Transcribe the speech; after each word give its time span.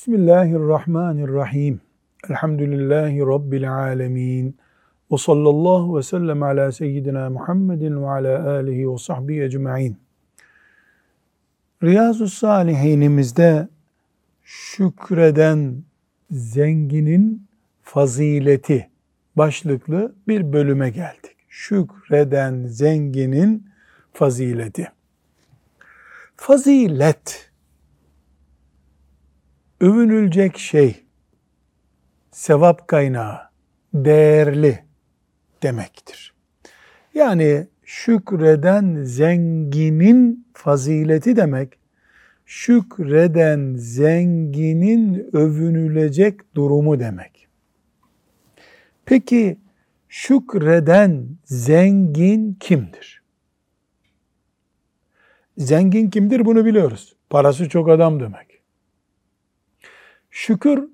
Bismillahirrahmanirrahim. 0.00 1.80
Elhamdülillahi 2.30 3.20
Rabbil 3.20 3.74
alemin. 3.74 4.56
Ve 5.12 5.16
sallallahu 5.16 5.98
ve 5.98 6.02
sellem 6.02 6.42
ala 6.42 6.72
seyyidina 6.72 7.30
Muhammedin 7.30 8.02
ve 8.02 8.08
ala 8.08 8.50
alihi 8.50 8.92
ve 8.92 8.98
sahbihi 8.98 9.42
ecma'in. 9.42 9.96
Riyazu 11.82 12.28
Salihinimizde 12.28 13.68
şükreden 14.42 15.82
zenginin 16.30 17.46
fazileti 17.82 18.90
başlıklı 19.36 20.14
bir 20.28 20.52
bölüme 20.52 20.90
geldik. 20.90 21.36
Şükreden 21.48 22.66
zenginin 22.66 23.66
fazileti. 24.12 24.92
Fazilet 26.36 27.49
övünülecek 29.80 30.58
şey, 30.58 31.04
sevap 32.30 32.88
kaynağı, 32.88 33.38
değerli 33.94 34.84
demektir. 35.62 36.34
Yani 37.14 37.66
şükreden 37.84 39.02
zenginin 39.02 40.46
fazileti 40.54 41.36
demek, 41.36 41.78
şükreden 42.46 43.74
zenginin 43.76 45.30
övünülecek 45.32 46.54
durumu 46.54 47.00
demek. 47.00 47.48
Peki 49.04 49.58
şükreden 50.08 51.26
zengin 51.44 52.56
kimdir? 52.60 53.22
Zengin 55.58 56.10
kimdir 56.10 56.44
bunu 56.44 56.64
biliyoruz. 56.64 57.16
Parası 57.30 57.68
çok 57.68 57.88
adam 57.88 58.20
demek. 58.20 58.49
Şükür 60.30 60.88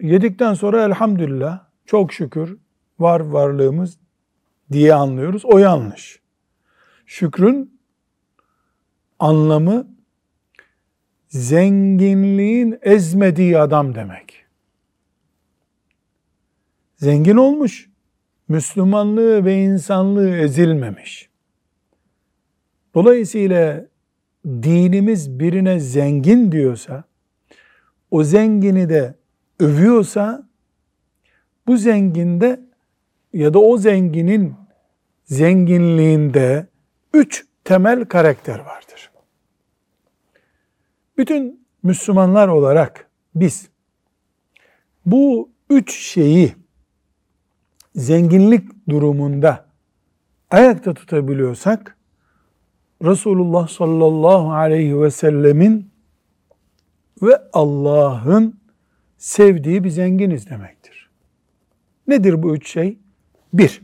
yedikten 0.00 0.54
sonra 0.54 0.84
elhamdülillah 0.84 1.64
çok 1.86 2.12
şükür 2.12 2.58
var 2.98 3.20
varlığımız 3.20 3.98
diye 4.72 4.94
anlıyoruz. 4.94 5.44
O 5.44 5.58
yanlış. 5.58 6.20
Şükrün 7.06 7.80
anlamı 9.18 9.86
zenginliğin 11.28 12.78
ezmediği 12.82 13.58
adam 13.58 13.94
demek. 13.94 14.44
Zengin 16.96 17.36
olmuş, 17.36 17.90
Müslümanlığı 18.48 19.44
ve 19.44 19.62
insanlığı 19.62 20.36
ezilmemiş. 20.36 21.28
Dolayısıyla 22.94 23.86
dinimiz 24.44 25.38
birine 25.40 25.80
zengin 25.80 26.52
diyorsa, 26.52 27.04
o 28.14 28.24
zengini 28.24 28.88
de 28.88 29.14
övüyorsa, 29.60 30.48
bu 31.66 31.76
zenginde 31.76 32.60
ya 33.32 33.54
da 33.54 33.58
o 33.58 33.78
zenginin 33.78 34.54
zenginliğinde 35.24 36.66
üç 37.14 37.46
temel 37.64 38.04
karakter 38.04 38.58
vardır. 38.58 39.10
Bütün 41.18 41.66
Müslümanlar 41.82 42.48
olarak 42.48 43.10
biz 43.34 43.68
bu 45.06 45.50
üç 45.70 45.98
şeyi 45.98 46.54
zenginlik 47.94 48.88
durumunda 48.88 49.66
ayakta 50.50 50.94
tutabiliyorsak 50.94 51.96
Resulullah 53.02 53.68
sallallahu 53.68 54.52
aleyhi 54.52 55.00
ve 55.00 55.10
sellemin 55.10 55.93
ve 57.22 57.42
Allah'ın 57.52 58.60
sevdiği 59.18 59.84
bir 59.84 59.90
zenginiz 59.90 60.50
demektir. 60.50 61.10
Nedir 62.06 62.42
bu 62.42 62.56
üç 62.56 62.70
şey? 62.70 62.98
Bir, 63.52 63.82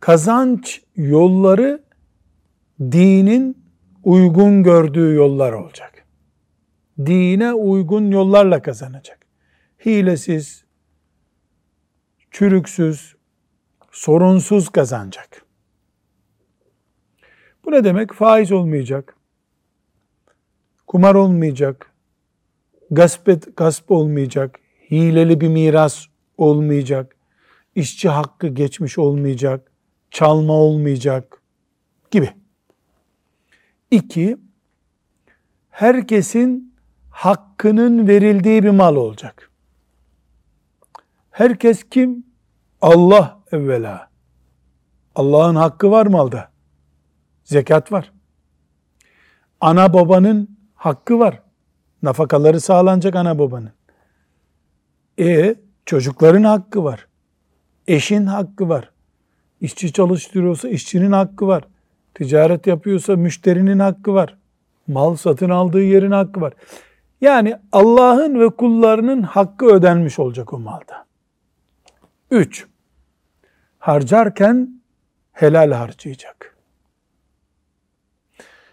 kazanç 0.00 0.82
yolları 0.96 1.82
dinin 2.80 3.64
uygun 4.04 4.62
gördüğü 4.62 5.14
yollar 5.14 5.52
olacak. 5.52 6.06
Dine 6.98 7.52
uygun 7.52 8.10
yollarla 8.10 8.62
kazanacak. 8.62 9.26
Hilesiz, 9.84 10.64
çürüksüz, 12.30 13.16
sorunsuz 13.90 14.68
kazanacak. 14.68 15.46
Bu 17.64 17.70
ne 17.70 17.84
demek? 17.84 18.12
Faiz 18.12 18.52
olmayacak, 18.52 19.16
kumar 20.90 21.14
olmayacak, 21.14 21.92
gasp, 22.90 23.56
gasp 23.56 23.90
olmayacak, 23.90 24.58
hileli 24.90 25.40
bir 25.40 25.48
miras 25.48 26.06
olmayacak, 26.38 27.16
işçi 27.74 28.08
hakkı 28.08 28.48
geçmiş 28.48 28.98
olmayacak, 28.98 29.72
çalma 30.10 30.52
olmayacak 30.52 31.42
gibi. 32.10 32.30
İki, 33.90 34.36
herkesin 35.70 36.74
hakkının 37.10 38.08
verildiği 38.08 38.62
bir 38.62 38.70
mal 38.70 38.96
olacak. 38.96 39.50
Herkes 41.30 41.84
kim? 41.90 42.26
Allah 42.80 43.40
evvela. 43.52 44.10
Allah'ın 45.14 45.54
hakkı 45.56 45.90
var 45.90 46.06
malda. 46.06 46.50
Zekat 47.44 47.92
var. 47.92 48.12
Ana 49.60 49.92
babanın 49.92 50.49
hakkı 50.80 51.18
var. 51.18 51.42
Nafakaları 52.02 52.60
sağlanacak 52.60 53.16
ana 53.16 53.38
babanın. 53.38 53.72
E 55.18 55.54
çocukların 55.86 56.44
hakkı 56.44 56.84
var. 56.84 57.06
Eşin 57.86 58.26
hakkı 58.26 58.68
var. 58.68 58.90
İşçi 59.60 59.92
çalıştırıyorsa 59.92 60.68
işçinin 60.68 61.12
hakkı 61.12 61.46
var. 61.46 61.64
Ticaret 62.14 62.66
yapıyorsa 62.66 63.16
müşterinin 63.16 63.78
hakkı 63.78 64.14
var. 64.14 64.36
Mal 64.86 65.16
satın 65.16 65.50
aldığı 65.50 65.82
yerin 65.82 66.10
hakkı 66.10 66.40
var. 66.40 66.52
Yani 67.20 67.56
Allah'ın 67.72 68.40
ve 68.40 68.48
kullarının 68.48 69.22
hakkı 69.22 69.66
ödenmiş 69.66 70.18
olacak 70.18 70.52
o 70.52 70.58
malda. 70.58 71.06
Üç, 72.30 72.66
harcarken 73.78 74.82
helal 75.32 75.72
harcayacak. 75.72 76.56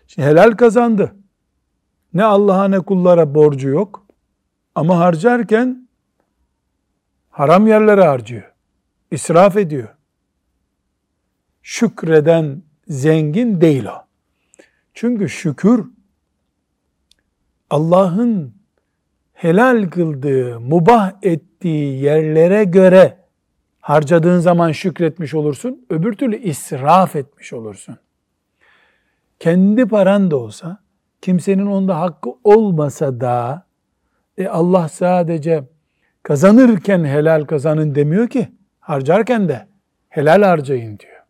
Şimdi 0.08 0.28
helal 0.28 0.52
kazandı. 0.52 1.16
Ne 2.18 2.24
Allah'a 2.24 2.68
ne 2.68 2.80
kullara 2.80 3.36
borcu 3.36 3.70
yok. 3.70 4.06
Ama 4.76 5.00
harcarken 5.00 5.88
haram 7.30 7.68
yerlere 7.68 8.04
harcıyor. 8.06 8.54
İsraf 9.12 9.58
ediyor. 9.58 9.90
Şükreden 11.62 12.62
zengin 12.88 13.62
değil 13.62 13.86
o. 13.86 14.06
Çünkü 14.94 15.30
şükür 15.30 15.86
Allah'ın 17.70 18.54
helal 19.34 19.90
kıldığı, 19.90 20.60
mubah 20.60 21.12
ettiği 21.22 22.04
yerlere 22.04 22.64
göre 22.64 23.18
harcadığın 23.82 24.40
zaman 24.40 24.72
şükretmiş 24.72 25.34
olursun. 25.34 25.86
Öbür 25.90 26.14
türlü 26.14 26.38
israf 26.38 27.16
etmiş 27.16 27.54
olursun. 27.54 27.98
Kendi 29.40 29.88
paran 29.88 30.32
da 30.32 30.38
olsa, 30.38 30.87
kimsenin 31.22 31.66
onda 31.66 32.00
hakkı 32.00 32.30
olmasa 32.44 33.22
da 33.22 33.66
e 34.38 34.48
Allah 34.48 34.90
sadece 34.90 35.64
kazanırken 36.24 37.04
helal 37.04 37.46
kazanın 37.46 37.96
demiyor 37.96 38.28
ki, 38.28 38.52
harcarken 38.80 39.50
de 39.50 39.68
helal 40.10 40.42
harcayın 40.42 41.00
diyor. 41.00 41.24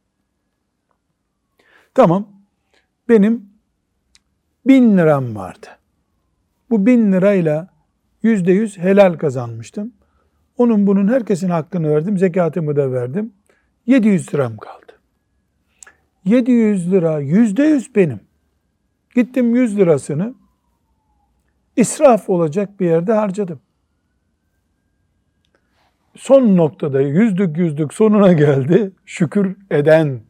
Tamam, 1.94 2.28
benim 3.10 3.50
bin 4.66 4.98
liram 4.98 5.36
vardı. 5.36 5.68
Bu 6.69 6.86
bin 6.86 7.12
lirayla 7.12 7.68
yüzde 8.24 8.51
yüz 8.51 8.78
helal 8.78 9.13
kazanmıştım. 9.13 9.94
Onun 10.57 10.88
bunun 10.88 11.07
herkesin 11.07 11.50
hakkını 11.50 11.95
verdim, 11.95 12.18
zekatımı 12.18 12.75
da 12.75 12.92
verdim. 12.92 13.33
700 13.86 14.33
liram 14.33 14.57
kaldı. 14.57 14.94
700 16.25 16.92
lira 16.92 17.19
yüzde 17.19 17.63
yüz 17.63 17.95
benim. 17.95 18.26
Gittim 19.18 19.56
100 19.56 19.78
lirasını 19.78 20.34
israf 21.75 22.30
olacak 22.30 22.80
bir 22.80 22.86
yerde 22.86 23.14
harcadım. 23.14 23.60
Son 26.16 26.58
noktada 26.58 27.02
yüzdük 27.02 27.58
yüzdük 27.58 27.94
sonuna 27.94 28.34
geldi. 28.34 28.92
Şükür 29.06 29.58
eden 29.72 30.22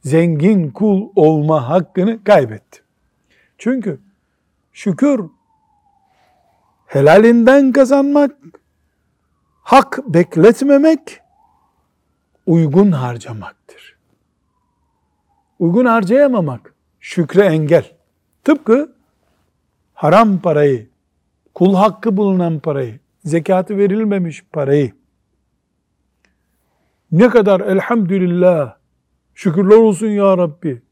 zengin 0.00 0.70
kul 0.70 1.08
olma 1.16 1.68
hakkını 1.68 2.24
kaybetti. 2.24 2.82
Çünkü 3.58 4.00
şükür 4.72 5.24
helalinden 6.86 7.72
kazanmak, 7.72 8.36
hak 9.62 9.98
bekletmemek, 10.06 11.20
uygun 12.46 12.92
harcamaktır. 12.92 13.96
Uygun 15.58 15.84
harcayamamak 15.84 16.74
şükre 17.00 17.44
engel. 17.44 17.97
Tıpkı 18.48 18.92
haram 19.94 20.38
parayı 20.38 20.86
kul 21.54 21.74
hakkı 21.74 22.16
bulunan 22.16 22.58
parayı, 22.58 22.98
zekatı 23.24 23.78
verilmemiş 23.78 24.44
parayı 24.52 24.92
ne 27.12 27.28
kadar 27.28 27.60
elhamdülillah, 27.60 28.74
şükürler 29.34 29.76
olsun 29.76 30.06
ya 30.06 30.38
Rabbi 30.38 30.82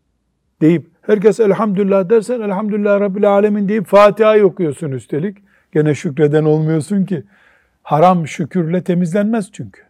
deyip 0.61 0.91
herkes 1.03 1.41
elhamdülillah 1.41 2.11
dersen 2.11 2.41
elhamdülillah 2.41 3.01
Rabbil 3.01 3.31
Alemin 3.31 3.69
deyip 3.69 3.87
Fatiha'yı 3.87 4.47
okuyorsun 4.47 4.93
üstelik. 4.93 5.39
Gene 5.73 5.95
şükreden 5.95 6.45
olmuyorsun 6.45 7.05
ki. 7.05 7.25
Haram 7.83 8.27
şükürle 8.27 8.85
temizlenmez 8.85 9.53
çünkü. 9.53 9.83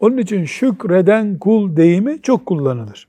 Onun 0.00 0.16
için 0.16 0.44
şükreden 0.44 1.38
kul 1.38 1.76
deyimi 1.76 2.22
çok 2.22 2.46
kullanılır. 2.46 3.08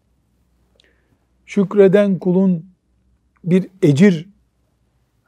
Şükreden 1.47 2.19
kulun 2.19 2.65
bir 3.47 3.67
ecir 3.81 4.29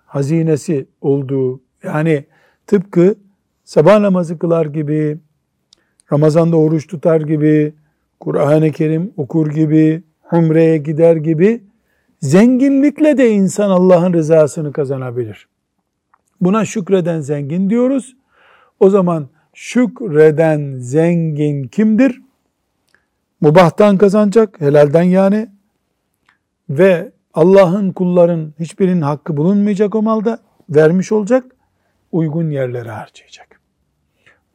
hazinesi 0.05 0.87
olduğu 1.01 1.61
yani 1.83 2.25
tıpkı 2.67 3.15
sabah 3.63 3.99
namazı 3.99 4.39
kılar 4.39 4.65
gibi, 4.65 5.17
Ramazan'da 6.11 6.57
oruç 6.57 6.87
tutar 6.87 7.21
gibi, 7.21 7.73
Kur'an-ı 8.19 8.71
Kerim 8.71 9.13
okur 9.17 9.51
gibi, 9.51 10.03
Umre'ye 10.31 10.77
gider 10.77 11.15
gibi 11.15 11.63
zenginlikle 12.21 13.17
de 13.17 13.31
insan 13.31 13.69
Allah'ın 13.69 14.13
rızasını 14.13 14.73
kazanabilir. 14.73 15.47
Buna 16.41 16.65
şükreden 16.65 17.21
zengin 17.21 17.69
diyoruz. 17.69 18.15
O 18.79 18.89
zaman 18.89 19.29
şükreden 19.53 20.77
zengin 20.77 21.63
kimdir? 21.63 22.21
Mubahtan 23.41 23.97
kazanacak, 23.97 24.61
helalden 24.61 25.03
yani. 25.03 25.49
Ve 26.69 27.11
Allah'ın 27.33 27.91
kulların 27.91 28.53
hiçbirinin 28.59 29.01
hakkı 29.01 29.37
bulunmayacak 29.37 29.95
o 29.95 30.01
malda. 30.01 30.39
Vermiş 30.69 31.11
olacak, 31.11 31.55
uygun 32.11 32.49
yerlere 32.49 32.91
harcayacak. 32.91 33.61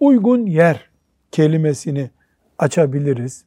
Uygun 0.00 0.46
yer 0.46 0.90
kelimesini 1.30 2.10
açabiliriz. 2.58 3.44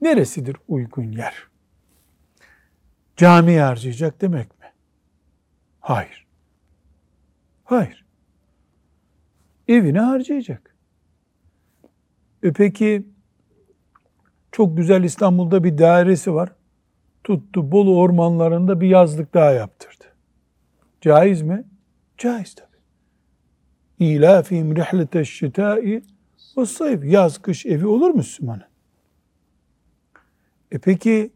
Neresidir 0.00 0.56
uygun 0.68 1.12
yer? 1.12 1.34
Cami 3.16 3.58
harcayacak 3.58 4.20
demek 4.20 4.60
mi? 4.60 4.66
Hayır. 5.80 6.26
Hayır. 7.64 8.04
Evine 9.68 10.00
harcayacak. 10.00 10.74
E 12.42 12.52
peki 12.52 13.06
çok 14.52 14.76
güzel 14.76 15.04
İstanbul'da 15.04 15.64
bir 15.64 15.78
dairesi 15.78 16.34
var. 16.34 16.52
Tuttu 17.24 17.72
Bolu 17.72 17.98
ormanlarında 17.98 18.80
bir 18.80 18.88
yazlık 18.88 19.34
daha 19.34 19.50
yaptırdı. 19.50 20.04
Caiz 21.00 21.42
mi? 21.42 21.64
Caiz 22.18 22.54
tabi. 22.54 22.76
İlâfihim 23.98 24.76
rihleteş 24.76 25.30
şitâi 25.30 26.02
ve 26.56 26.66
sayf. 26.66 27.04
Yaz 27.04 27.38
kış 27.38 27.66
evi 27.66 27.86
olur 27.86 28.14
Müslümanın. 28.14 28.64
E 30.72 30.78
peki 30.78 31.32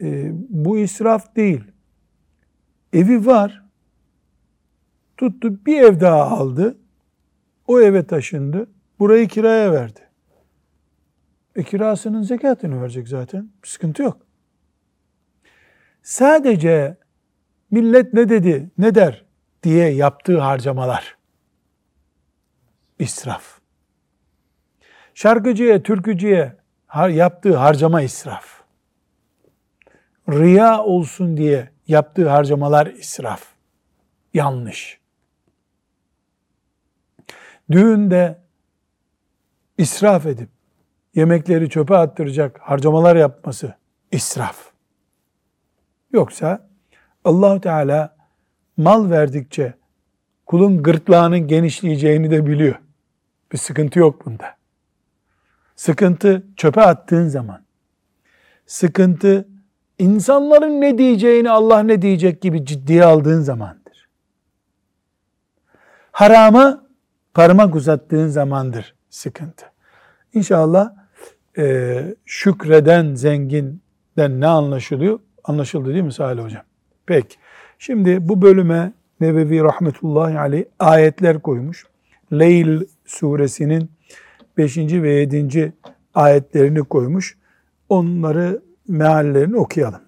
e, 0.00 0.32
bu 0.48 0.78
israf 0.78 1.36
değil. 1.36 1.64
Evi 2.92 3.26
var. 3.26 3.64
Tuttu 5.16 5.66
bir 5.66 5.82
ev 5.82 6.00
daha 6.00 6.24
aldı. 6.24 6.78
O 7.66 7.80
eve 7.80 8.06
taşındı. 8.06 8.70
Burayı 8.98 9.28
kiraya 9.28 9.72
verdi. 9.72 10.00
E 11.56 11.62
kirasının 11.62 12.22
zekatını 12.22 12.82
verecek 12.82 13.08
zaten. 13.08 13.50
Bir 13.62 13.68
sıkıntı 13.68 14.02
yok. 14.02 14.27
Sadece 16.08 16.96
millet 17.70 18.12
ne 18.14 18.28
dedi, 18.28 18.70
ne 18.78 18.94
der 18.94 19.24
diye 19.62 19.88
yaptığı 19.88 20.40
harcamalar. 20.40 21.16
israf. 22.98 23.58
Şarkıcıya, 25.14 25.82
türkücüye 25.82 26.56
yaptığı 27.10 27.56
harcama 27.56 28.02
israf. 28.02 28.62
Riya 30.28 30.82
olsun 30.84 31.36
diye 31.36 31.70
yaptığı 31.88 32.28
harcamalar 32.28 32.86
israf. 32.86 33.44
Yanlış. 34.34 35.00
Düğünde 37.70 38.38
israf 39.78 40.26
edip 40.26 40.48
yemekleri 41.14 41.70
çöpe 41.70 41.96
attıracak 41.96 42.60
harcamalar 42.60 43.16
yapması 43.16 43.74
israf. 44.12 44.67
Yoksa 46.12 46.68
allah 47.24 47.60
Teala 47.60 48.16
mal 48.76 49.10
verdikçe 49.10 49.74
kulun 50.46 50.82
gırtlağının 50.82 51.38
genişleyeceğini 51.38 52.30
de 52.30 52.46
biliyor. 52.46 52.74
Bir 53.52 53.58
sıkıntı 53.58 53.98
yok 53.98 54.26
bunda. 54.26 54.56
Sıkıntı 55.76 56.46
çöpe 56.56 56.80
attığın 56.80 57.28
zaman, 57.28 57.62
sıkıntı 58.66 59.48
insanların 59.98 60.80
ne 60.80 60.98
diyeceğini 60.98 61.50
Allah 61.50 61.82
ne 61.82 62.02
diyecek 62.02 62.42
gibi 62.42 62.64
ciddiye 62.64 63.04
aldığın 63.04 63.40
zamandır. 63.40 64.08
Harama 66.12 66.86
parmak 67.34 67.74
uzattığın 67.74 68.28
zamandır 68.28 68.94
sıkıntı. 69.10 69.66
İnşallah 70.34 70.92
e, 71.58 72.14
şükreden 72.26 73.14
zenginden 73.14 74.40
ne 74.40 74.46
anlaşılıyor? 74.46 75.20
Anlaşıldı 75.48 75.92
değil 75.92 76.04
mi 76.04 76.12
Salih 76.12 76.42
Hocam? 76.42 76.62
Peki. 77.06 77.36
Şimdi 77.78 78.28
bu 78.28 78.42
bölüme 78.42 78.92
Nebevi 79.20 79.60
rahmetullahi 79.60 80.38
aleyh 80.38 80.64
ayetler 80.78 81.42
koymuş. 81.42 81.86
Leyl 82.32 82.80
suresinin 83.04 83.90
5. 84.58 84.78
ve 84.78 85.10
7. 85.10 85.72
ayetlerini 86.14 86.80
koymuş. 86.80 87.36
Onları 87.88 88.62
meallerini 88.88 89.56
okuyalım. 89.56 90.00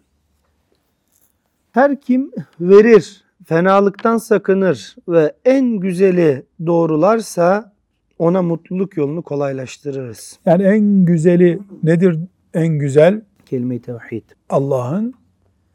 Her 1.72 2.00
kim 2.00 2.30
verir, 2.60 3.24
fenalıktan 3.44 4.18
sakınır 4.18 4.96
ve 5.08 5.32
en 5.44 5.76
güzeli 5.76 6.46
doğrularsa 6.66 7.72
ona 8.18 8.42
mutluluk 8.42 8.96
yolunu 8.96 9.22
kolaylaştırırız. 9.22 10.38
Yani 10.46 10.62
en 10.62 11.04
güzeli 11.04 11.58
nedir 11.82 12.18
en 12.54 12.68
güzel? 12.68 13.22
Kelime-i 13.46 13.82
tevhid. 13.82 14.24
Allah'ın 14.48 15.19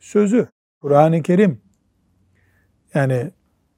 sözü. 0.06 0.48
Kur'an-ı 0.82 1.22
Kerim. 1.22 1.62
Yani 2.94 3.32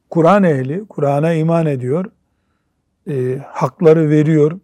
Kur'an 0.10 0.43
ehli, 0.43 0.86
Kur'an'a 0.88 1.34
iman 1.34 1.65
ediyor, 1.65 2.05
e, 3.10 3.38
hakları 3.48 4.10
veriyor, 4.10 4.60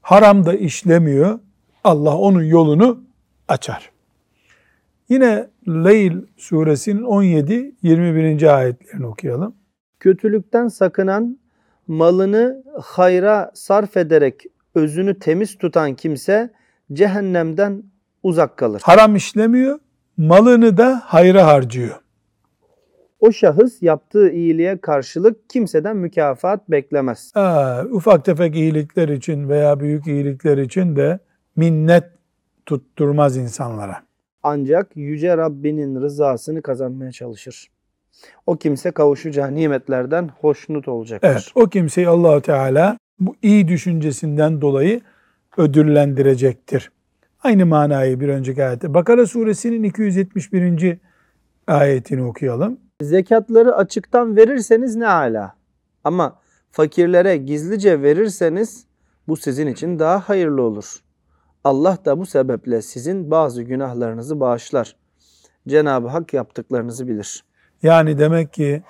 haramda 0.00 0.54
işlemiyor, 0.54 1.38
Allah 1.84 2.16
onun 2.16 2.42
yolunu 2.42 3.04
açar. 3.48 3.90
Yine 5.08 5.48
Leyl 5.68 6.12
suresinin 6.36 7.02
17-21. 7.02 8.50
ayetlerini 8.50 9.06
okuyalım. 9.06 9.54
Kötülükten 10.00 10.68
sakınan, 10.68 11.38
malını 11.86 12.64
hayra 12.82 13.50
sarf 13.54 13.96
ederek 13.96 14.42
özünü 14.74 15.18
temiz 15.18 15.58
tutan 15.58 15.94
kimse 15.94 16.52
cehennemden 16.92 17.82
uzak 18.22 18.56
kalır. 18.56 18.82
Haram 18.84 19.16
işlemiyor, 19.16 19.78
malını 20.20 20.76
da 20.76 21.02
hayra 21.04 21.46
harcıyor. 21.46 22.00
O 23.20 23.32
şahıs 23.32 23.82
yaptığı 23.82 24.30
iyiliğe 24.30 24.78
karşılık 24.78 25.50
kimseden 25.50 25.96
mükafat 25.96 26.70
beklemez. 26.70 27.32
Aa, 27.34 27.82
ufak 27.90 28.24
tefek 28.24 28.56
iyilikler 28.56 29.08
için 29.08 29.48
veya 29.48 29.80
büyük 29.80 30.06
iyilikler 30.06 30.58
için 30.58 30.96
de 30.96 31.18
minnet 31.56 32.04
tutturmaz 32.66 33.36
insanlara. 33.36 33.96
Ancak 34.42 34.96
Yüce 34.96 35.36
Rabbinin 35.36 36.00
rızasını 36.00 36.62
kazanmaya 36.62 37.12
çalışır. 37.12 37.70
O 38.46 38.56
kimse 38.56 38.90
kavuşacağı 38.90 39.54
nimetlerden 39.54 40.30
hoşnut 40.40 40.88
olacaktır. 40.88 41.28
Evet, 41.28 41.52
o 41.54 41.66
kimseyi 41.66 42.08
allah 42.08 42.40
Teala 42.40 42.98
bu 43.20 43.36
iyi 43.42 43.68
düşüncesinden 43.68 44.60
dolayı 44.60 45.00
ödüllendirecektir. 45.56 46.90
Aynı 47.42 47.66
manayı 47.66 48.20
bir 48.20 48.28
önceki 48.28 48.64
ayette. 48.64 48.94
Bakara 48.94 49.26
suresinin 49.26 49.82
271. 49.82 50.98
ayetini 51.66 52.22
okuyalım. 52.22 52.80
Zekatları 53.02 53.76
açıktan 53.76 54.36
verirseniz 54.36 54.96
ne 54.96 55.08
ala. 55.08 55.54
Ama 56.04 56.38
fakirlere 56.70 57.36
gizlice 57.36 58.02
verirseniz 58.02 58.86
bu 59.28 59.36
sizin 59.36 59.66
için 59.66 59.98
daha 59.98 60.20
hayırlı 60.20 60.62
olur. 60.62 60.96
Allah 61.64 61.98
da 62.04 62.18
bu 62.18 62.26
sebeple 62.26 62.82
sizin 62.82 63.30
bazı 63.30 63.62
günahlarınızı 63.62 64.40
bağışlar. 64.40 64.96
Cenab-ı 65.68 66.08
Hak 66.08 66.34
yaptıklarınızı 66.34 67.08
bilir. 67.08 67.44
Yani 67.82 68.18
demek 68.18 68.52
ki 68.52 68.82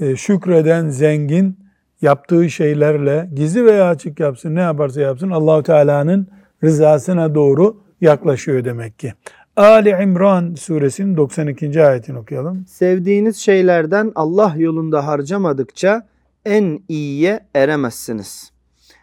e, 0.00 0.16
şükreden 0.16 0.88
zengin 0.88 1.58
yaptığı 2.02 2.50
şeylerle 2.50 3.30
gizli 3.34 3.64
veya 3.64 3.88
açık 3.88 4.20
yapsın 4.20 4.54
ne 4.54 4.60
yaparsa 4.60 5.00
yapsın 5.00 5.30
Allahu 5.30 5.62
Teala'nın 5.62 6.28
rızasına 6.64 7.34
doğru 7.34 7.76
yaklaşıyor 8.00 8.64
demek 8.64 8.98
ki. 8.98 9.12
Ali 9.56 9.90
İmran 10.02 10.54
suresinin 10.54 11.16
92. 11.16 11.84
ayetini 11.84 12.18
okuyalım. 12.18 12.66
Sevdiğiniz 12.66 13.36
şeylerden 13.36 14.12
Allah 14.14 14.54
yolunda 14.56 15.06
harcamadıkça 15.06 16.06
en 16.44 16.80
iyiye 16.88 17.40
eremezsiniz. 17.54 18.52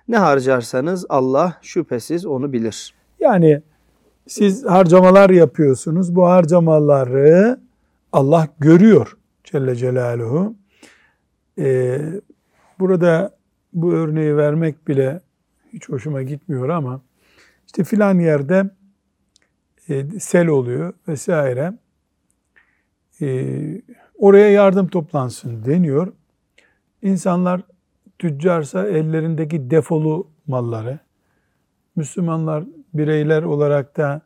Ne 0.08 0.18
harcarsanız 0.18 1.06
Allah 1.10 1.58
şüphesiz 1.62 2.26
onu 2.26 2.54
bilir. 2.54 2.94
Yani 3.20 3.62
siz 4.28 4.66
harcamalar 4.66 5.30
yapıyorsunuz. 5.30 6.16
Bu 6.16 6.28
harcamaları 6.28 7.60
Allah 8.12 8.48
görüyor 8.60 9.18
Celle 9.44 9.76
Celaluhu. 9.76 10.56
Ee, 11.60 12.02
burada 12.80 13.38
bu 13.74 13.94
örneği 13.94 14.38
vermek 14.38 14.88
bile 14.88 15.22
hiç 15.74 15.90
hoşuma 15.90 16.22
gitmiyor 16.22 16.70
ama 16.70 17.02
işte 17.68 17.84
filan 17.84 18.20
yerde 18.20 18.70
e, 19.90 20.20
sel 20.20 20.48
oluyor 20.48 20.94
vesaire. 21.08 21.74
E, 23.22 23.48
oraya 24.18 24.52
yardım 24.52 24.88
toplansın 24.88 25.66
deniyor. 25.66 26.14
İnsanlar 27.02 27.62
tüccarsa 28.20 28.88
ellerindeki 28.88 29.72
defolu 29.72 30.28
malları, 30.48 31.00
Müslümanlar 31.96 32.64
bireyler 32.94 33.44
olarak 33.44 33.98
da 33.98 34.22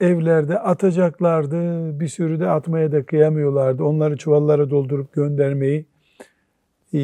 evlerde 0.00 0.58
atacaklardı. 0.58 2.00
Bir 2.00 2.08
sürü 2.08 2.40
de 2.40 2.48
atmaya 2.48 2.92
da 2.92 3.06
kıyamıyorlardı. 3.06 3.84
Onları 3.84 4.16
çuvallara 4.16 4.70
doldurup 4.70 5.12
göndermeyi 5.12 5.86
e, 6.94 7.00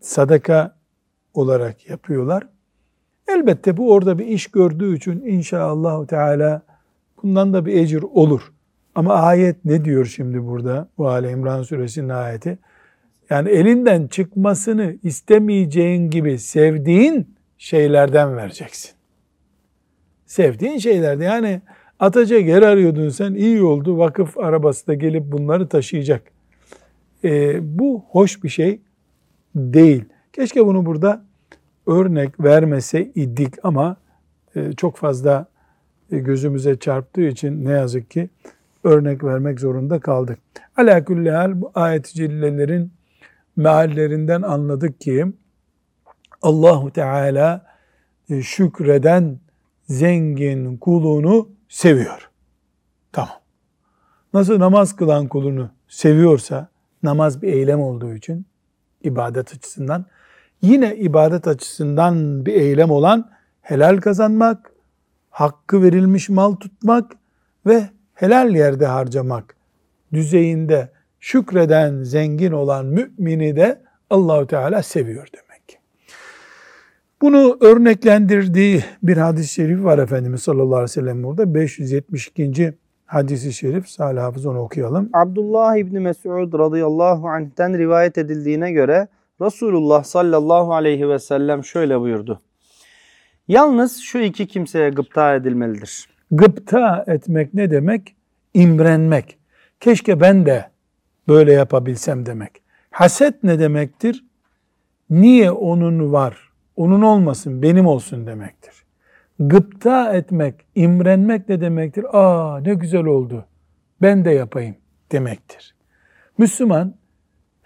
sadaka 0.00 0.76
olarak 1.34 1.90
yapıyorlar. 1.90 2.46
Elbette 3.28 3.76
bu 3.76 3.92
orada 3.92 4.18
bir 4.18 4.26
iş 4.26 4.46
gördüğü 4.46 4.96
için 4.96 5.20
inşallah 5.26 6.06
Teala 6.06 6.62
bundan 7.22 7.52
da 7.52 7.66
bir 7.66 7.74
ecir 7.74 8.02
olur. 8.02 8.52
Ama 8.94 9.14
ayet 9.14 9.64
ne 9.64 9.84
diyor 9.84 10.04
şimdi 10.04 10.46
burada? 10.46 10.88
Bu 10.98 11.08
Ali 11.08 11.30
İmran 11.30 11.62
suresinin 11.62 12.08
ayeti. 12.08 12.58
Yani 13.30 13.48
elinden 13.48 14.06
çıkmasını 14.06 14.96
istemeyeceğin 15.02 16.10
gibi 16.10 16.38
sevdiğin 16.38 17.34
şeylerden 17.58 18.36
vereceksin. 18.36 18.90
Sevdiğin 20.26 20.78
şeylerde 20.78 21.24
yani 21.24 21.60
atacak 21.98 22.46
yer 22.46 22.62
arıyordun 22.62 23.08
sen 23.08 23.34
iyi 23.34 23.62
oldu 23.62 23.98
vakıf 23.98 24.38
arabası 24.38 24.86
da 24.86 24.94
gelip 24.94 25.32
bunları 25.32 25.68
taşıyacak. 25.68 26.22
Ee, 27.24 27.58
bu 27.78 28.04
hoş 28.10 28.44
bir 28.44 28.48
şey 28.48 28.80
değil. 29.54 30.04
Keşke 30.32 30.66
bunu 30.66 30.86
burada 30.86 31.27
örnek 31.88 32.40
vermese 32.40 33.04
idik 33.14 33.54
ama 33.62 33.96
e, 34.54 34.72
çok 34.72 34.96
fazla 34.96 35.46
e, 36.12 36.18
gözümüze 36.18 36.78
çarptığı 36.78 37.22
için 37.22 37.64
ne 37.64 37.70
yazık 37.70 38.10
ki 38.10 38.30
örnek 38.84 39.24
vermek 39.24 39.60
zorunda 39.60 40.00
kaldık. 40.00 40.38
Ala 40.76 41.04
hal 41.38 41.60
bu 41.60 41.72
ayet-i 41.74 42.14
cellelerin 42.14 42.92
meallerinden 43.56 44.42
anladık 44.42 45.00
ki 45.00 45.26
Allahu 46.42 46.90
Teala 46.90 47.66
e, 48.30 48.42
şükreden 48.42 49.38
zengin 49.88 50.76
kulunu 50.76 51.48
seviyor. 51.68 52.30
Tamam. 53.12 53.34
Nasıl 54.34 54.58
namaz 54.58 54.96
kılan 54.96 55.28
kulunu 55.28 55.70
seviyorsa 55.88 56.68
namaz 57.02 57.42
bir 57.42 57.52
eylem 57.52 57.80
olduğu 57.80 58.14
için 58.14 58.46
ibadet 59.02 59.54
açısından 59.54 60.06
yine 60.62 60.96
ibadet 60.96 61.46
açısından 61.46 62.46
bir 62.46 62.54
eylem 62.54 62.90
olan 62.90 63.30
helal 63.60 63.96
kazanmak, 63.96 64.72
hakkı 65.30 65.82
verilmiş 65.82 66.28
mal 66.28 66.54
tutmak 66.54 67.12
ve 67.66 67.82
helal 68.14 68.54
yerde 68.54 68.86
harcamak 68.86 69.56
düzeyinde 70.12 70.88
şükreden 71.20 72.02
zengin 72.02 72.52
olan 72.52 72.86
mümini 72.86 73.56
de 73.56 73.82
Allahu 74.10 74.46
Teala 74.46 74.82
seviyor 74.82 75.28
demek. 75.32 75.48
Bunu 77.22 77.58
örneklendirdiği 77.60 78.84
bir 79.02 79.16
hadis-i 79.16 79.48
şerif 79.48 79.84
var 79.84 79.98
Efendimiz 79.98 80.42
sallallahu 80.42 80.74
aleyhi 80.74 80.82
ve 80.82 80.88
sellem 80.88 81.22
burada. 81.22 81.54
572. 81.54 82.74
hadisi 83.06 83.52
şerif. 83.52 83.88
Salih 83.88 84.20
Hafız 84.20 84.46
onu 84.46 84.58
okuyalım. 84.58 85.10
Abdullah 85.12 85.76
İbni 85.76 86.00
Mes'ud 86.00 86.58
radıyallahu 86.58 87.28
anh'ten 87.28 87.78
rivayet 87.78 88.18
edildiğine 88.18 88.72
göre 88.72 89.08
Resulullah 89.40 90.04
sallallahu 90.04 90.74
aleyhi 90.74 91.08
ve 91.08 91.18
sellem 91.18 91.64
şöyle 91.64 92.00
buyurdu. 92.00 92.40
Yalnız 93.48 94.00
şu 94.00 94.18
iki 94.18 94.46
kimseye 94.46 94.90
gıpta 94.90 95.34
edilmelidir. 95.34 96.08
Gıpta 96.30 97.04
etmek 97.06 97.54
ne 97.54 97.70
demek? 97.70 98.16
İmrenmek. 98.54 99.38
Keşke 99.80 100.20
ben 100.20 100.46
de 100.46 100.70
böyle 101.28 101.52
yapabilsem 101.52 102.26
demek. 102.26 102.62
Haset 102.90 103.42
ne 103.42 103.58
demektir? 103.58 104.24
Niye 105.10 105.50
onun 105.50 106.12
var? 106.12 106.48
Onun 106.76 107.02
olmasın, 107.02 107.62
benim 107.62 107.86
olsun 107.86 108.26
demektir. 108.26 108.84
Gıpta 109.38 110.12
etmek, 110.14 110.54
imrenmek 110.74 111.48
ne 111.48 111.60
demektir? 111.60 112.04
Aa 112.12 112.60
ne 112.60 112.74
güzel 112.74 113.04
oldu. 113.04 113.44
Ben 114.02 114.24
de 114.24 114.30
yapayım 114.30 114.76
demektir. 115.12 115.74
Müslüman 116.38 116.94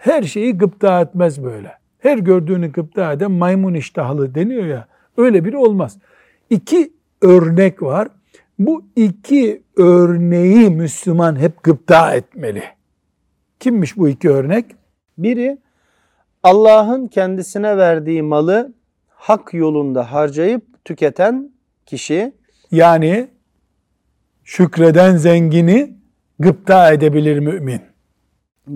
her 0.02 0.22
şeyi 0.22 0.58
gıpta 0.58 1.00
etmez 1.00 1.44
böyle. 1.44 1.72
Her 1.98 2.18
gördüğünü 2.18 2.72
gıpta 2.72 3.12
eden 3.12 3.30
maymun 3.30 3.74
iştahlı 3.74 4.34
deniyor 4.34 4.66
ya. 4.66 4.86
Öyle 5.16 5.44
biri 5.44 5.56
olmaz. 5.56 5.98
İki 6.50 6.92
örnek 7.20 7.82
var. 7.82 8.08
Bu 8.58 8.84
iki 8.96 9.62
örneği 9.76 10.70
Müslüman 10.70 11.36
hep 11.36 11.62
gıpta 11.62 12.14
etmeli. 12.14 12.62
Kimmiş 13.60 13.96
bu 13.96 14.08
iki 14.08 14.30
örnek? 14.30 14.66
Biri 15.18 15.58
Allah'ın 16.42 17.06
kendisine 17.06 17.76
verdiği 17.76 18.22
malı 18.22 18.72
hak 19.08 19.54
yolunda 19.54 20.12
harcayıp 20.12 20.84
tüketen 20.84 21.50
kişi. 21.86 22.32
Yani 22.70 23.28
şükreden 24.44 25.16
zengini 25.16 25.96
gıpta 26.38 26.92
edebilir 26.92 27.38
mümin. 27.38 27.80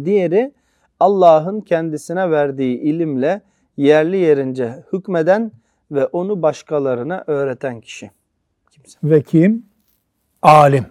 Diğeri 0.05 0.56
Allah'ın 1.01 1.61
kendisine 1.61 2.31
verdiği 2.31 2.79
ilimle 2.79 3.41
yerli 3.77 4.17
yerince 4.17 4.85
hükmeden 4.93 5.53
ve 5.91 6.07
onu 6.07 6.43
başkalarına 6.43 7.25
öğreten 7.27 7.81
kişi. 7.81 8.11
Kimse. 8.71 8.99
Ve 9.05 9.23
kim? 9.23 9.67
Alim. 10.43 10.87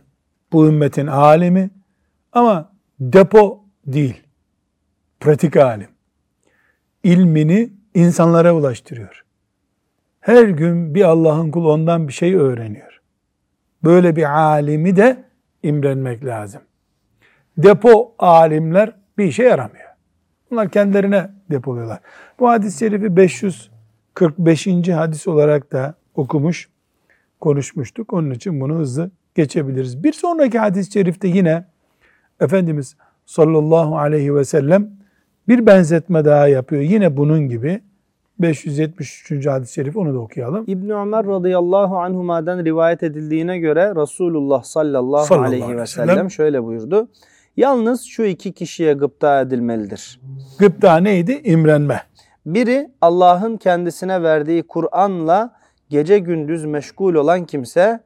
Bu 0.52 0.68
ümmetin 0.68 1.08
alimi 1.08 1.70
ama 2.32 2.72
depo 3.00 3.64
değil. 3.86 4.24
Pratik 5.20 5.58
alim. 5.58 5.90
İlmini 7.04 7.70
insanlara 7.94 8.54
ulaştırıyor. 8.56 9.26
Her 10.20 10.44
gün 10.44 10.96
bir 10.96 11.04
Allah'ın 11.04 11.52
kulu 11.52 11.72
ondan 11.74 12.08
bir 12.08 12.14
şey 12.14 12.36
öğreniyor. 12.36 13.02
Böyle 13.84 14.16
bir 14.16 14.38
alimi 14.40 14.96
de 14.96 15.24
imrenmek 15.64 16.26
lazım. 16.26 16.62
Depo 17.58 18.16
alimler 18.20 18.96
bir 19.18 19.26
işe 19.26 19.44
yaramıyor. 19.44 19.85
Bunlar 20.56 20.70
kendilerine 20.70 21.30
depoluyorlar. 21.52 22.00
Bu 22.40 22.50
hadis-i 22.50 22.80
şerifi 22.80 23.16
545. 23.16 24.68
hadis 24.90 25.28
olarak 25.28 25.72
da 25.72 25.96
okumuş, 26.16 26.70
konuşmuştuk. 27.40 28.14
Onun 28.14 28.32
için 28.32 28.62
bunu 28.62 28.76
hızlı 28.76 29.12
geçebiliriz. 29.36 30.04
Bir 30.04 30.14
sonraki 30.14 30.60
hadis-i 30.60 30.92
şerifte 30.92 31.28
yine 31.28 31.66
Efendimiz 32.40 32.96
sallallahu 33.26 33.98
aleyhi 33.98 34.36
ve 34.36 34.46
sellem 34.46 34.90
bir 35.48 35.66
benzetme 35.66 36.26
daha 36.26 36.48
yapıyor. 36.48 36.82
Yine 36.82 37.18
bunun 37.18 37.50
gibi 37.50 37.82
573. 38.40 39.48
hadis-i 39.48 39.74
şerif 39.74 39.98
onu 39.98 40.14
da 40.14 40.20
okuyalım. 40.20 40.64
İbn 40.68 40.90
Ömer 40.90 41.26
radıyallahu 41.26 41.98
anhuma'dan 41.98 42.66
rivayet 42.66 43.04
edildiğine 43.04 43.60
göre 43.60 43.94
Resulullah 43.96 44.64
sallallahu, 44.64 45.26
Sallallahu 45.26 45.48
aleyhi 45.48 45.78
ve 45.78 45.86
sellem 45.86 46.32
şöyle 46.32 46.64
buyurdu. 46.64 47.08
Yalnız 47.58 48.04
şu 48.04 48.24
iki 48.24 48.54
kişiye 48.54 48.94
gıpta 48.94 49.42
edilmelidir. 49.42 50.22
Gıpta 50.60 50.98
neydi? 50.98 51.42
İmrenme. 51.44 52.02
Biri 52.46 52.92
Allah'ın 53.02 53.58
kendisine 53.58 54.24
verdiği 54.24 54.64
Kur'an'la 54.64 55.56
gece 55.90 56.20
gündüz 56.20 56.66
meşgul 56.66 57.16
olan 57.16 57.46
kimse, 57.46 58.00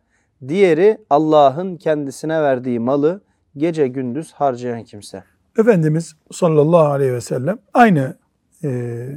diğeri 0.47 0.97
Allah'ın 1.09 1.77
kendisine 1.77 2.41
verdiği 2.41 2.79
malı 2.79 3.21
gece 3.57 3.87
gündüz 3.87 4.33
harcayan 4.33 4.83
kimse. 4.83 5.23
Efendimiz 5.59 6.15
sallallahu 6.31 6.87
aleyhi 6.87 7.13
ve 7.13 7.21
sellem 7.21 7.57
aynı 7.73 8.17
e, 8.63 9.07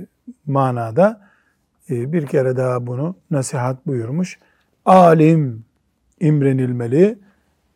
manada 0.46 1.20
e, 1.90 2.12
bir 2.12 2.26
kere 2.26 2.56
daha 2.56 2.86
bunu 2.86 3.16
nasihat 3.30 3.86
buyurmuş. 3.86 4.38
Alim 4.84 5.64
imrenilmeli, 6.20 7.18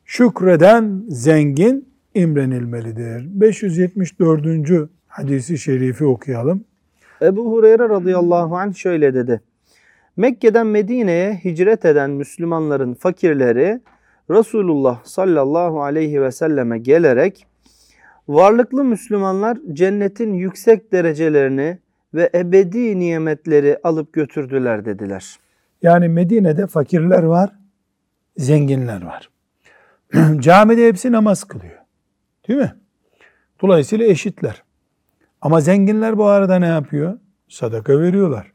şükreden 0.04 1.04
zengin 1.08 1.96
imrenilmelidir. 2.16 3.40
574. 3.40 4.88
hadisi 5.06 5.58
şerifi 5.58 6.04
okuyalım. 6.04 6.64
Ebu 7.23 7.52
Hureyre 7.52 7.88
radıyallahu 7.88 8.56
anh 8.56 8.75
şöyle 8.75 9.14
dedi. 9.14 9.40
Mekke'den 10.16 10.66
Medine'ye 10.66 11.40
hicret 11.44 11.85
eden 11.85 12.11
Müslümanların 12.11 12.94
fakirleri 12.94 13.80
Resulullah 14.30 15.04
sallallahu 15.04 15.82
aleyhi 15.82 16.23
ve 16.23 16.32
selleme 16.32 16.78
gelerek 16.78 17.46
varlıklı 18.28 18.85
Müslümanlar 18.85 19.58
cennetin 19.73 20.32
yüksek 20.35 20.92
derecelerini 20.92 21.78
ve 22.14 22.30
ebedi 22.35 22.99
nimetleri 22.99 23.78
alıp 23.85 24.12
götürdüler 24.12 24.85
dediler. 24.85 25.37
Yani 25.82 26.08
Medine'de 26.08 26.66
fakirler 26.66 27.23
var, 27.23 27.50
zenginler 28.37 29.02
var. 29.02 29.30
Camide 30.42 30.88
hepsi 30.88 31.12
namaz 31.12 31.44
kılıyor. 31.44 31.86
Değil 32.49 32.61
mi? 32.61 32.75
Dolayısıyla 33.62 34.07
eşitler. 34.07 34.62
Ama 35.41 35.61
zenginler 35.61 36.19
bu 36.19 36.26
arada 36.26 36.59
ne 36.59 36.67
yapıyor? 36.67 37.19
Sadaka 37.49 38.00
veriyorlar. 38.00 38.53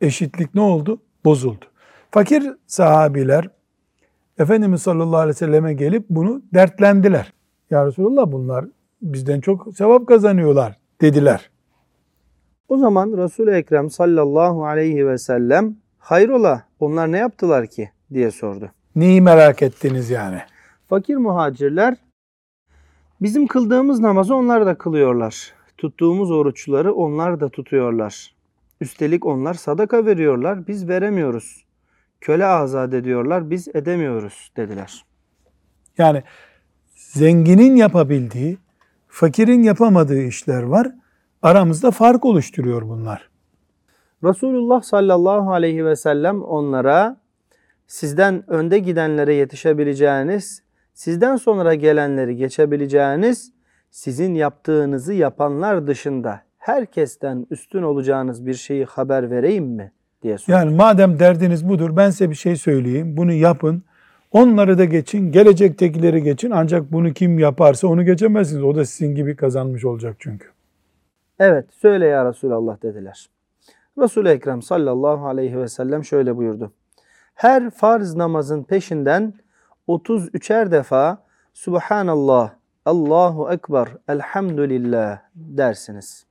Eşitlik 0.00 0.54
ne 0.54 0.60
oldu? 0.60 1.00
Bozuldu. 1.24 1.64
Fakir 2.10 2.52
sahabiler 2.66 3.48
Efendimiz 4.38 4.82
sallallahu 4.82 5.16
aleyhi 5.16 5.34
ve 5.34 5.38
selleme 5.38 5.74
gelip 5.74 6.04
bunu 6.10 6.42
dertlendiler. 6.54 7.32
Ya 7.70 7.86
Resulallah 7.86 8.32
bunlar 8.32 8.64
bizden 9.02 9.40
çok 9.40 9.68
sevap 9.76 10.06
kazanıyorlar 10.06 10.78
dediler. 11.00 11.50
O 12.68 12.76
zaman 12.76 13.16
Resul-i 13.16 13.50
Ekrem 13.50 13.90
sallallahu 13.90 14.66
aleyhi 14.66 15.06
ve 15.06 15.18
sellem 15.18 15.76
hayrola 15.98 16.62
onlar 16.80 17.12
ne 17.12 17.18
yaptılar 17.18 17.66
ki 17.66 17.90
diye 18.12 18.30
sordu. 18.30 18.70
Neyi 18.96 19.20
merak 19.20 19.62
ettiniz 19.62 20.10
yani? 20.10 20.38
Fakir 20.88 21.16
muhacirler 21.16 21.96
bizim 23.20 23.46
kıldığımız 23.46 24.00
namazı 24.00 24.34
onlar 24.34 24.66
da 24.66 24.74
kılıyorlar. 24.74 25.52
Tuttuğumuz 25.78 26.30
oruçları 26.30 26.94
onlar 26.94 27.40
da 27.40 27.48
tutuyorlar. 27.48 28.34
Üstelik 28.80 29.26
onlar 29.26 29.54
sadaka 29.54 30.06
veriyorlar, 30.06 30.66
biz 30.66 30.88
veremiyoruz. 30.88 31.64
Köle 32.20 32.46
azat 32.46 32.94
ediyorlar, 32.94 33.50
biz 33.50 33.68
edemiyoruz 33.68 34.52
dediler. 34.56 35.04
Yani 35.98 36.22
zenginin 36.94 37.76
yapabildiği, 37.76 38.58
fakirin 39.08 39.62
yapamadığı 39.62 40.22
işler 40.22 40.62
var. 40.62 40.92
Aramızda 41.42 41.90
fark 41.90 42.24
oluşturuyor 42.24 42.82
bunlar. 42.82 43.28
Resulullah 44.24 44.82
sallallahu 44.82 45.52
aleyhi 45.52 45.84
ve 45.84 45.96
sellem 45.96 46.42
onlara 46.42 47.16
sizden 47.86 48.50
önde 48.50 48.78
gidenlere 48.78 49.34
yetişebileceğiniz, 49.34 50.62
sizden 50.94 51.36
sonra 51.36 51.74
gelenleri 51.74 52.36
geçebileceğiniz, 52.36 53.52
sizin 53.90 54.34
yaptığınızı 54.34 55.12
yapanlar 55.12 55.86
dışında 55.86 56.40
herkesten 56.58 57.46
üstün 57.50 57.82
olacağınız 57.82 58.46
bir 58.46 58.54
şeyi 58.54 58.84
haber 58.84 59.30
vereyim 59.30 59.64
mi 59.64 59.92
diye 60.22 60.38
sordu. 60.38 60.56
Yani 60.56 60.74
madem 60.74 61.18
derdiniz 61.18 61.68
budur 61.68 61.96
ben 61.96 62.10
size 62.10 62.30
bir 62.30 62.34
şey 62.34 62.56
söyleyeyim. 62.56 63.16
Bunu 63.16 63.32
yapın. 63.32 63.82
Onları 64.32 64.78
da 64.78 64.84
geçin. 64.84 65.32
Gelecektekileri 65.32 66.22
geçin. 66.22 66.50
Ancak 66.50 66.92
bunu 66.92 67.12
kim 67.12 67.38
yaparsa 67.38 67.88
onu 67.88 68.04
geçemezsiniz. 68.04 68.62
O 68.62 68.74
da 68.74 68.84
sizin 68.84 69.14
gibi 69.14 69.36
kazanmış 69.36 69.84
olacak 69.84 70.16
çünkü. 70.18 70.48
Evet 71.38 71.64
söyle 71.70 72.06
ya 72.06 72.28
Resulallah 72.28 72.82
dediler. 72.82 73.28
Resul-i 73.98 74.28
Ekrem 74.28 74.62
sallallahu 74.62 75.26
aleyhi 75.26 75.58
ve 75.58 75.68
sellem 75.68 76.04
şöyle 76.04 76.36
buyurdu. 76.36 76.72
Her 77.34 77.70
farz 77.70 78.14
namazın 78.14 78.62
peşinden 78.62 79.34
33'er 79.88 80.70
defa 80.70 81.18
Subhanallah, 81.52 82.50
Allahu 82.84 83.52
Ekber, 83.52 83.88
Elhamdülillah 84.08 85.18
dersiniz. 85.34 86.26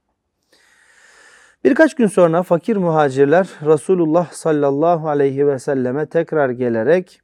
Birkaç 1.63 1.95
gün 1.95 2.07
sonra 2.07 2.43
fakir 2.43 2.77
muhacirler 2.77 3.49
Resulullah 3.65 4.31
sallallahu 4.31 5.09
aleyhi 5.09 5.47
ve 5.47 5.59
selleme 5.59 6.05
tekrar 6.05 6.49
gelerek 6.49 7.21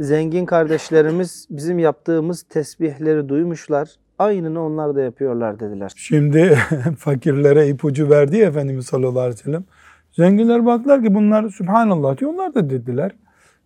zengin 0.00 0.46
kardeşlerimiz 0.46 1.46
bizim 1.50 1.78
yaptığımız 1.78 2.42
tesbihleri 2.42 3.28
duymuşlar. 3.28 3.88
Aynını 4.18 4.64
onlar 4.64 4.94
da 4.94 5.00
yapıyorlar 5.00 5.60
dediler. 5.60 5.92
Şimdi 5.96 6.58
fakirlere 6.98 7.68
ipucu 7.68 8.10
verdi 8.10 8.36
Efendimiz 8.36 8.86
sallallahu 8.86 9.20
aleyhi 9.20 9.38
ve 9.38 9.42
sellem. 9.42 9.64
Zenginler 10.12 10.66
baktılar 10.66 11.02
ki 11.02 11.14
bunlar 11.14 11.48
Subhanallah 11.48 12.18
diyor. 12.18 12.32
Onlar 12.34 12.54
da 12.54 12.70
dediler. 12.70 13.12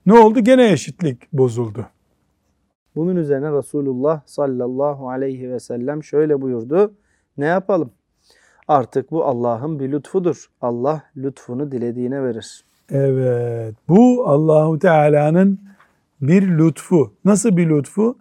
Ne 0.06 0.12
oldu? 0.12 0.40
Gene 0.40 0.72
eşitlik 0.72 1.32
bozuldu. 1.32 1.86
Bunun 2.96 3.16
üzerine 3.16 3.52
Resulullah 3.52 4.20
sallallahu 4.26 5.08
aleyhi 5.08 5.50
ve 5.50 5.60
sellem 5.60 6.04
şöyle 6.04 6.40
buyurdu. 6.40 6.92
Ne 7.38 7.46
yapalım? 7.46 7.90
Artık 8.68 9.10
bu 9.10 9.24
Allah'ın 9.24 9.78
bir 9.78 9.92
lütfudur. 9.92 10.46
Allah 10.60 11.02
lütfunu 11.16 11.72
dilediğine 11.72 12.22
verir. 12.22 12.64
Evet. 12.90 13.74
Bu 13.88 14.28
Allahu 14.28 14.78
Teala'nın 14.78 15.58
bir 16.20 16.58
lütfu. 16.58 17.12
Nasıl 17.24 17.56
bir 17.56 17.68
lütfu? 17.68 18.16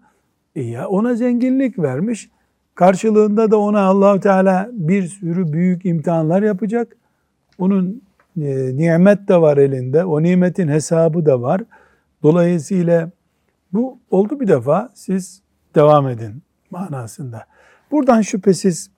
E 0.56 0.62
ya 0.62 0.88
ona 0.88 1.16
zenginlik 1.16 1.80
vermiş. 1.80 2.30
Karşılığında 2.76 3.52
da 3.52 3.58
ona 3.58 3.82
Allahu 3.82 4.20
Teala 4.20 4.70
bir 4.74 5.08
sürü 5.08 5.54
büyük 5.54 5.86
imtihanlar 5.86 6.42
yapacak. 6.42 6.98
Onun 7.60 8.02
e, 8.38 8.78
nimet 8.78 9.28
de 9.28 9.42
var 9.42 9.58
elinde. 9.58 10.06
O 10.06 10.24
nimetin 10.24 10.68
hesabı 10.68 11.26
da 11.26 11.42
var. 11.42 11.62
Dolayısıyla 12.24 13.12
bu 13.74 14.00
oldu 14.12 14.40
bir 14.40 14.48
defa. 14.48 14.90
Siz 14.94 15.42
devam 15.76 16.08
edin 16.08 16.44
manasında. 16.72 17.46
Buradan 17.92 18.22
şüphesiz 18.22 18.92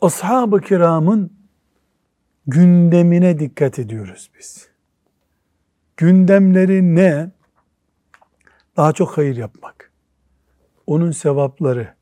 ashab-ı 0.00 0.60
kiramın 0.60 1.32
gündemine 2.46 3.38
dikkat 3.38 3.78
ediyoruz 3.78 4.30
biz. 4.38 4.68
Gündemleri 5.96 6.94
ne? 6.94 7.30
Daha 8.76 8.92
çok 8.92 9.18
hayır 9.18 9.36
yapmak. 9.36 9.92
Onun 10.86 11.10
sevapları, 11.10 11.94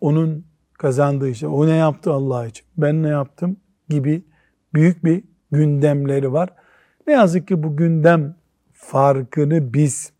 onun 0.00 0.44
kazandığı 0.72 1.28
işte, 1.28 1.46
o 1.46 1.66
ne 1.66 1.76
yaptı 1.76 2.12
Allah 2.12 2.46
için, 2.46 2.66
ben 2.76 3.02
ne 3.02 3.08
yaptım 3.08 3.56
gibi 3.88 4.24
büyük 4.74 5.04
bir 5.04 5.24
gündemleri 5.52 6.32
var. 6.32 6.50
Ne 7.06 7.12
yazık 7.12 7.48
ki 7.48 7.62
bu 7.62 7.76
gündem 7.76 8.34
farkını 8.72 9.74
biz 9.74 10.12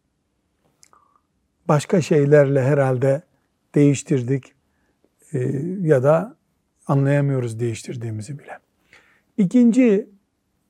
başka 1.69 2.01
şeylerle 2.01 2.63
herhalde 2.63 3.23
değiştirdik 3.75 4.55
ee, 5.33 5.39
ya 5.81 6.03
da 6.03 6.37
anlayamıyoruz 6.87 7.61
değiştirdiğimizi 7.61 8.39
bile. 8.39 8.59
İkinci 9.37 10.09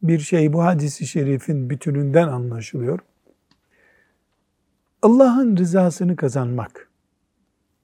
bir 0.02 0.18
şey 0.18 0.52
bu 0.52 0.64
hadisi 0.64 1.06
şerifin 1.06 1.70
bütününden 1.70 2.28
anlaşılıyor. 2.28 2.98
Allah'ın 5.02 5.56
rızasını 5.56 6.16
kazanmak, 6.16 6.90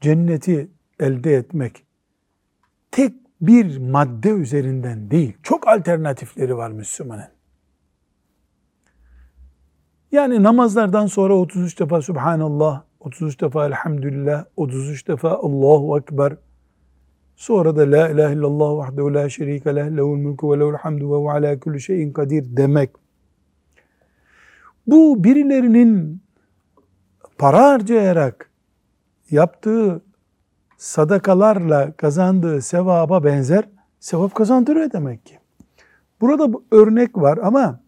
cenneti 0.01 0.69
elde 1.01 1.35
etmek 1.35 1.85
tek 2.91 3.15
bir 3.41 3.79
madde 3.79 4.31
üzerinden 4.31 5.11
değil, 5.11 5.37
çok 5.43 5.69
alternatifleri 5.69 6.57
var 6.57 6.71
Müslümanın. 6.71 7.29
Yani 10.13 10.43
namazlardan 10.43 11.07
sonra 11.07 11.35
33 11.35 11.81
defa 11.81 12.03
Subhanallah, 12.03 12.83
33 13.01 13.41
defa 13.41 13.67
Elhamdülillah, 13.67 14.45
33 14.57 15.09
defa 15.09 15.31
Allahu 15.31 15.99
Ekber, 15.99 16.37
sonra 17.37 17.77
da 17.77 17.91
La 17.91 18.09
ilahe 18.09 18.35
illallah 18.35 18.77
vahdehu 18.77 19.15
la 19.15 19.29
şerike 19.29 19.77
leh, 19.77 19.97
lehul 19.97 20.17
mulku 20.17 20.53
ve 20.53 20.59
lehul 20.59 20.75
hamdu 20.75 21.13
ve 21.13 21.17
hu 21.17 21.31
ala 21.31 21.61
kulli 21.61 21.81
şeyin 21.81 22.13
kadir 22.13 22.57
demek. 22.57 22.91
Bu 24.87 25.25
birilerinin 25.25 26.23
para 27.39 27.63
harcayarak 27.63 28.51
yaptığı 29.31 30.03
sadakalarla 30.79 31.93
kazandığı 31.93 32.63
sevaba 32.63 33.25
benzer 33.25 33.69
sevap 34.01 34.35
kazandırıyor 34.35 34.93
demek 34.93 35.27
ki. 35.27 35.39
Burada 36.21 36.53
bu 36.53 36.65
örnek 36.71 37.19
var 37.19 37.39
ama 37.43 37.81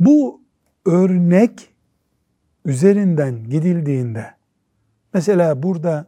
bu 0.00 0.40
örnek 0.86 1.74
üzerinden 2.64 3.44
gidildiğinde 3.44 4.26
mesela 5.14 5.62
burada 5.62 6.06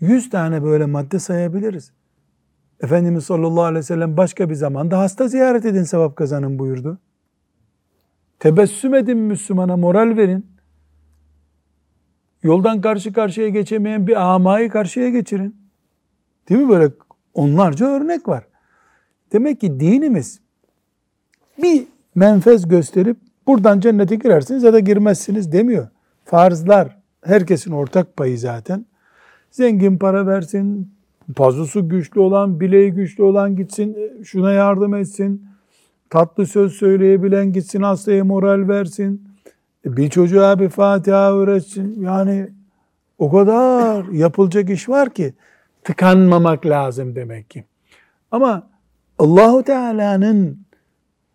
100 0.00 0.30
tane 0.30 0.62
böyle 0.62 0.86
madde 0.86 1.18
sayabiliriz. 1.18 1.92
Efendimiz 2.80 3.24
sallallahu 3.24 3.62
aleyhi 3.62 3.78
ve 3.78 3.82
sellem 3.82 4.16
başka 4.16 4.50
bir 4.50 4.54
zamanda 4.54 4.98
hasta 4.98 5.28
ziyaret 5.28 5.64
edin 5.64 5.82
sevap 5.82 6.16
kazanın 6.16 6.58
buyurdu. 6.58 6.98
Tebessüm 8.38 8.94
edin 8.94 9.18
Müslümana 9.18 9.76
moral 9.76 10.16
verin. 10.16 10.53
Yoldan 12.44 12.80
karşı 12.80 13.12
karşıya 13.12 13.48
geçemeyen 13.48 14.06
bir 14.06 14.34
amayı 14.34 14.70
karşıya 14.70 15.10
geçirin. 15.10 15.56
Değil 16.48 16.60
mi 16.60 16.68
böyle 16.68 16.92
onlarca 17.34 17.86
örnek 17.86 18.28
var. 18.28 18.44
Demek 19.32 19.60
ki 19.60 19.80
dinimiz 19.80 20.40
bir 21.62 21.84
menfez 22.14 22.68
gösterip 22.68 23.16
buradan 23.46 23.80
cennete 23.80 24.16
girersiniz 24.16 24.62
ya 24.62 24.72
da 24.72 24.80
girmezsiniz 24.80 25.52
demiyor. 25.52 25.88
Farzlar 26.24 26.98
herkesin 27.24 27.72
ortak 27.72 28.16
payı 28.16 28.38
zaten. 28.38 28.86
Zengin 29.50 29.98
para 29.98 30.26
versin, 30.26 30.92
pazusu 31.36 31.88
güçlü 31.88 32.20
olan, 32.20 32.60
bileği 32.60 32.92
güçlü 32.92 33.22
olan 33.22 33.56
gitsin, 33.56 33.96
şuna 34.24 34.52
yardım 34.52 34.94
etsin. 34.94 35.46
Tatlı 36.10 36.46
söz 36.46 36.72
söyleyebilen 36.72 37.52
gitsin 37.52 37.82
hastaya 37.82 38.24
moral 38.24 38.68
versin. 38.68 39.33
Bir 39.84 40.10
çocuğa 40.10 40.58
bir 40.58 40.68
Fatiha 40.68 41.32
öğretsin. 41.32 42.02
Yani 42.02 42.50
o 43.18 43.30
kadar 43.30 44.04
yapılacak 44.12 44.70
iş 44.70 44.88
var 44.88 45.14
ki 45.14 45.34
tıkanmamak 45.84 46.66
lazım 46.66 47.14
demek 47.14 47.50
ki. 47.50 47.64
Ama 48.30 48.68
Allahu 49.18 49.62
Teala'nın 49.62 50.58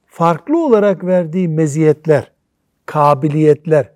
farklı 0.05 0.65
olarak 0.65 1.05
verdiği 1.05 1.47
meziyetler, 1.47 2.31
kabiliyetler, 2.85 3.89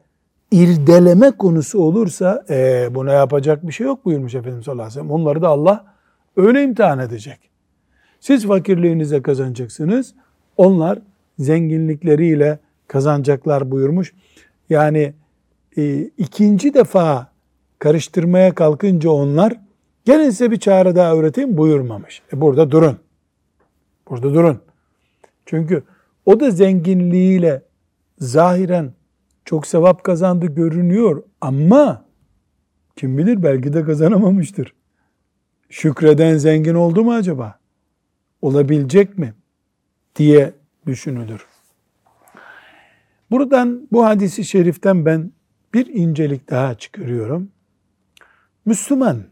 irdeleme 0.51 1.31
konusu 1.31 1.79
olursa 1.79 2.45
e, 2.49 2.87
buna 2.95 3.13
yapacak 3.13 3.67
bir 3.67 3.73
şey 3.73 3.87
yok 3.87 4.05
buyurmuş 4.05 4.35
Efendimiz 4.35 4.65
sallallahu 4.65 4.83
aleyhi 4.83 4.99
ve 4.99 5.01
sellem. 5.01 5.11
Onları 5.11 5.41
da 5.41 5.47
Allah 5.47 5.85
öyle 6.37 6.63
imtihan 6.63 6.99
edecek. 6.99 7.39
Siz 8.19 8.47
fakirliğinize 8.47 9.21
kazanacaksınız. 9.21 10.13
Onlar 10.57 10.99
zenginlikleriyle 11.39 12.59
kazanacaklar 12.93 13.71
buyurmuş. 13.71 14.13
Yani 14.69 15.13
e, 15.77 16.01
ikinci 16.03 16.73
defa 16.73 17.31
karıştırmaya 17.79 18.55
kalkınca 18.55 19.09
onlar 19.09 19.53
gelin 20.05 20.29
size 20.29 20.51
bir 20.51 20.59
çare 20.59 20.95
daha 20.95 21.15
öğreteyim 21.15 21.57
buyurmamış. 21.57 22.21
E 22.33 22.41
burada 22.41 22.71
durun. 22.71 22.97
Burada 24.09 24.33
durun. 24.33 24.59
Çünkü 25.45 25.83
o 26.25 26.39
da 26.39 26.51
zenginliğiyle 26.51 27.61
zahiren 28.19 28.93
çok 29.45 29.67
sevap 29.67 30.03
kazandı 30.03 30.45
görünüyor 30.45 31.23
ama 31.41 32.05
kim 32.95 33.17
bilir 33.17 33.43
belki 33.43 33.73
de 33.73 33.83
kazanamamıştır. 33.83 34.73
Şükreden 35.69 36.37
zengin 36.37 36.75
oldu 36.75 37.03
mu 37.03 37.13
acaba? 37.13 37.59
Olabilecek 38.41 39.17
mi? 39.17 39.33
diye 40.15 40.53
düşünülür. 40.87 41.52
Buradan 43.33 43.87
bu 43.91 44.05
hadisi 44.05 44.45
şeriften 44.45 45.05
ben 45.05 45.31
bir 45.73 45.85
incelik 45.85 46.49
daha 46.49 46.75
çıkarıyorum. 46.75 47.51
Müslüman 48.65 49.23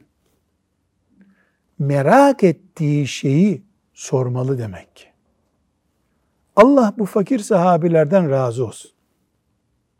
merak 1.79 2.43
ettiği 2.43 3.07
şeyi 3.07 3.63
sormalı 3.93 4.57
demek 4.57 4.95
ki. 4.95 5.05
Allah 6.55 6.93
bu 6.97 7.05
fakir 7.05 7.39
sahabilerden 7.39 8.29
razı 8.29 8.65
olsun. 8.65 8.91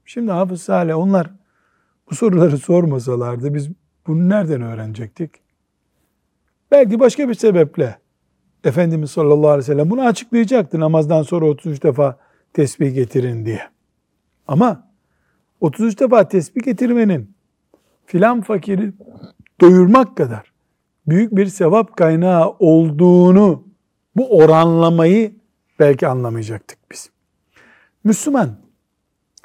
Şimdi 0.06 0.32
Hafız 0.32 0.62
Salih 0.62 0.98
onlar 0.98 1.32
bu 2.10 2.16
soruları 2.16 2.58
sormasalardı 2.58 3.54
biz 3.54 3.70
bunu 4.08 4.30
nereden 4.30 4.62
öğrenecektik? 4.62 5.32
Belki 6.72 7.00
başka 7.00 7.30
bir 7.30 7.34
sebeple 7.34 8.00
Efendimiz 8.64 9.12
sallallahu 9.12 9.50
aleyhi 9.50 9.70
ve 9.70 9.74
sellem 9.74 9.90
bunu 9.90 10.02
açıklayacaktı 10.02 10.80
namazdan 10.80 11.24
sonra 11.24 11.46
33 11.46 11.84
defa 11.84 12.18
tesbih 12.54 12.96
getirin 12.96 13.46
diye. 13.46 13.71
Ama 14.52 14.88
33 15.62 16.00
defa 16.00 16.28
tesbih 16.28 16.64
getirmenin 16.64 17.34
filan 18.06 18.42
fakiri 18.42 18.94
doyurmak 19.62 20.18
kadar 20.18 20.54
büyük 21.08 21.36
bir 21.36 21.46
sevap 21.46 21.98
kaynağı 21.98 22.50
olduğunu 22.60 23.68
bu 24.16 24.38
oranlamayı 24.38 25.36
belki 25.80 26.08
anlamayacaktık 26.08 26.78
biz. 26.92 27.10
Müslüman 28.04 28.58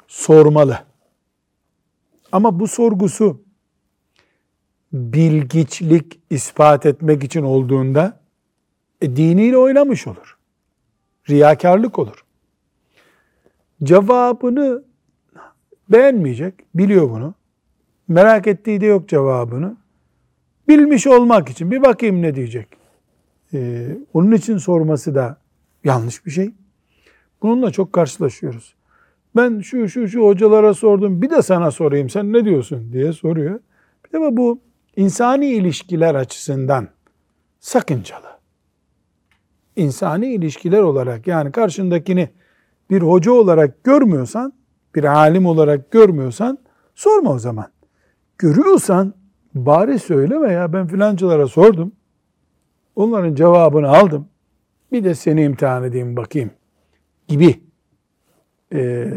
sormalı. 0.07 0.79
Ama 2.31 2.59
bu 2.59 2.67
sorgusu 2.67 3.41
bilgiçlik 4.93 6.19
ispat 6.29 6.85
etmek 6.85 7.23
için 7.23 7.43
olduğunda 7.43 8.19
e, 9.01 9.15
diniyle 9.15 9.57
oynamış 9.57 10.07
olur. 10.07 10.37
Riyakarlık 11.29 11.99
olur. 11.99 12.25
Cevabını 13.83 14.86
beğenmeyecek, 15.89 16.53
biliyor 16.75 17.09
bunu. 17.09 17.33
Merak 18.07 18.47
ettiği 18.47 18.81
de 18.81 18.85
yok 18.85 19.09
cevabını. 19.09 19.77
Bilmiş 20.67 21.07
olmak 21.07 21.49
için 21.49 21.71
bir 21.71 21.81
bakayım 21.81 22.21
ne 22.21 22.35
diyecek. 22.35 22.67
Ee, 23.53 23.97
onun 24.13 24.31
için 24.31 24.57
sorması 24.57 25.15
da 25.15 25.37
yanlış 25.83 26.25
bir 26.25 26.31
şey. 26.31 26.51
Bununla 27.41 27.71
çok 27.71 27.93
karşılaşıyoruz. 27.93 28.75
Ben 29.35 29.59
şu 29.59 29.89
şu 29.89 30.07
şu 30.07 30.21
hocalara 30.21 30.73
sordum 30.73 31.21
bir 31.21 31.29
de 31.29 31.41
sana 31.41 31.71
sorayım 31.71 32.09
sen 32.09 32.33
ne 32.33 32.45
diyorsun 32.45 32.93
diye 32.93 33.13
soruyor. 33.13 33.59
Bir 34.05 34.11
de 34.13 34.37
bu 34.37 34.61
insani 34.95 35.49
ilişkiler 35.49 36.15
açısından 36.15 36.87
sakıncalı. 37.59 38.27
İnsani 39.75 40.33
ilişkiler 40.33 40.81
olarak 40.81 41.27
yani 41.27 41.51
karşındakini 41.51 42.29
bir 42.89 43.01
hoca 43.01 43.31
olarak 43.31 43.83
görmüyorsan, 43.83 44.53
bir 44.97 45.03
alim 45.03 45.45
olarak 45.45 45.91
görmüyorsan 45.91 46.57
sorma 46.95 47.33
o 47.33 47.39
zaman. 47.39 47.67
Görüyorsan 48.37 49.13
bari 49.53 49.99
söyleme 49.99 50.53
ya 50.53 50.73
ben 50.73 50.87
filancalara 50.87 51.47
sordum. 51.47 51.91
Onların 52.95 53.35
cevabını 53.35 53.89
aldım. 53.89 54.27
Bir 54.91 55.03
de 55.03 55.15
seni 55.15 55.43
imtihan 55.43 55.83
edeyim 55.83 56.17
bakayım 56.17 56.51
gibi. 57.27 57.63
Ee, 58.73 59.13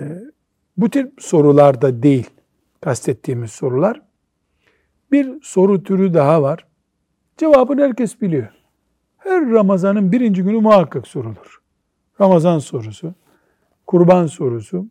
bu 0.77 0.91
tür 0.91 1.11
sorularda 1.19 2.03
değil 2.03 2.31
kastettiğimiz 2.81 3.51
sorular. 3.51 4.03
Bir 5.13 5.43
soru 5.43 5.83
türü 5.83 6.15
daha 6.15 6.43
var. 6.43 6.67
Cevabını 7.37 7.83
herkes 7.83 8.21
biliyor. 8.21 8.49
Her 9.19 9.51
Ramazan'ın 9.51 10.13
birinci 10.13 10.43
günü 10.43 10.61
muhakkak 10.61 11.07
sorulur. 11.07 11.63
Ramazan 12.21 12.59
sorusu, 12.59 13.15
kurban 13.87 14.27
sorusu. 14.27 14.87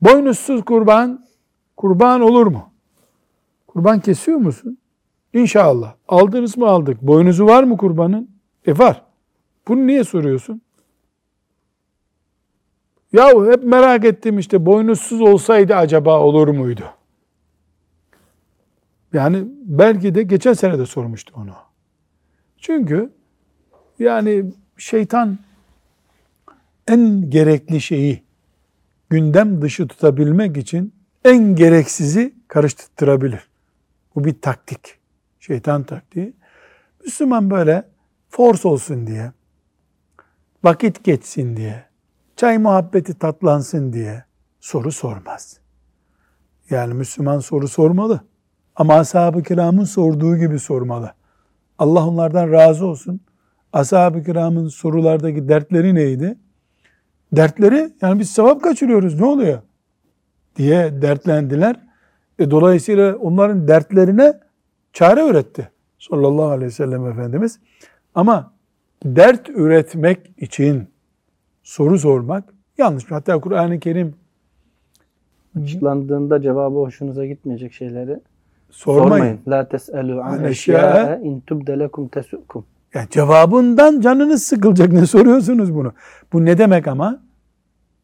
Boynuzsuz 0.00 0.64
kurban, 0.64 1.26
kurban 1.76 2.20
olur 2.20 2.46
mu? 2.46 2.70
Kurban 3.66 4.00
kesiyor 4.00 4.38
musun? 4.38 4.78
İnşallah. 5.32 5.94
Aldınız 6.08 6.56
mı 6.56 6.66
aldık. 6.66 7.02
Boynuzu 7.02 7.46
var 7.46 7.62
mı 7.62 7.76
kurbanın? 7.76 8.30
E 8.66 8.78
var. 8.78 9.04
Bunu 9.68 9.86
niye 9.86 10.04
soruyorsun? 10.04 10.62
Yahu 13.12 13.50
hep 13.50 13.64
merak 13.64 14.04
ettim 14.04 14.38
işte 14.38 14.66
boynuzsuz 14.66 15.20
olsaydı 15.20 15.74
acaba 15.74 16.20
olur 16.20 16.48
muydu? 16.48 16.84
Yani 19.12 19.44
belki 19.64 20.14
de 20.14 20.22
geçen 20.22 20.52
sene 20.52 20.78
de 20.78 20.86
sormuştu 20.86 21.34
onu. 21.36 21.52
Çünkü 22.58 23.10
yani 23.98 24.44
şeytan 24.76 25.38
en 26.88 27.30
gerekli 27.30 27.80
şeyi 27.80 28.22
gündem 29.10 29.62
dışı 29.62 29.88
tutabilmek 29.88 30.56
için 30.56 30.94
en 31.24 31.54
gereksizi 31.54 32.34
karıştırabilir. 32.48 33.48
Bu 34.14 34.24
bir 34.24 34.40
taktik. 34.40 34.98
Şeytan 35.40 35.82
taktiği. 35.82 36.32
Müslüman 37.04 37.50
böyle 37.50 37.84
force 38.28 38.68
olsun 38.68 39.06
diye, 39.06 39.32
vakit 40.64 41.04
geçsin 41.04 41.56
diye, 41.56 41.84
çay 42.36 42.58
muhabbeti 42.58 43.14
tatlansın 43.18 43.92
diye 43.92 44.24
soru 44.60 44.92
sormaz. 44.92 45.58
Yani 46.70 46.94
Müslüman 46.94 47.38
soru 47.38 47.68
sormalı. 47.68 48.20
Ama 48.76 48.94
ashab-ı 48.94 49.42
kiramın 49.42 49.84
sorduğu 49.84 50.36
gibi 50.36 50.58
sormalı. 50.58 51.14
Allah 51.78 52.08
onlardan 52.08 52.52
razı 52.52 52.86
olsun. 52.86 53.20
Ashab-ı 53.72 54.24
kiramın 54.24 54.68
sorulardaki 54.68 55.48
dertleri 55.48 55.94
neydi? 55.94 56.38
Dertleri 57.32 57.90
yani 58.02 58.18
biz 58.18 58.30
sevap 58.30 58.62
kaçırıyoruz 58.62 59.20
ne 59.20 59.26
oluyor? 59.26 59.58
diye 60.58 61.02
dertlendiler. 61.02 61.76
E, 62.38 62.50
dolayısıyla 62.50 63.16
onların 63.16 63.68
dertlerine 63.68 64.40
çare 64.92 65.28
üretti 65.28 65.70
sallallahu 65.98 66.48
aleyhi 66.48 66.66
ve 66.66 66.70
sellem 66.70 67.06
Efendimiz. 67.06 67.60
Ama 68.14 68.52
dert 69.04 69.48
üretmek 69.48 70.32
için 70.36 70.88
soru 71.62 71.98
sormak 71.98 72.44
yanlış. 72.78 73.10
Hatta 73.10 73.40
Kur'an-ı 73.40 73.80
Kerim 73.80 74.14
Açıklandığında 75.62 76.42
cevabı 76.42 76.76
hoşunuza 76.76 77.26
gitmeyecek 77.26 77.72
şeyleri 77.72 78.20
sormayın. 78.70 79.10
sormayın. 79.10 79.38
La 79.48 79.68
tes'elu 79.68 80.22
an 80.22 80.44
eşya'a 80.44 81.16
in 81.16 81.40
tubde 81.40 81.78
lekum 81.78 82.08
tesukum. 82.08 82.64
Yani 82.94 83.08
cevabından 83.10 84.00
canınız 84.00 84.42
sıkılacak. 84.42 84.92
Ne 84.92 85.06
soruyorsunuz 85.06 85.74
bunu? 85.74 85.92
Bu 86.32 86.44
ne 86.44 86.58
demek 86.58 86.86
ama? 86.86 87.22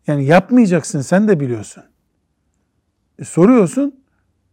Yani 0.06 0.24
yapmayacaksın 0.24 1.00
sen 1.00 1.28
de 1.28 1.40
biliyorsun. 1.40 1.82
E, 3.18 3.24
soruyorsun 3.24 4.04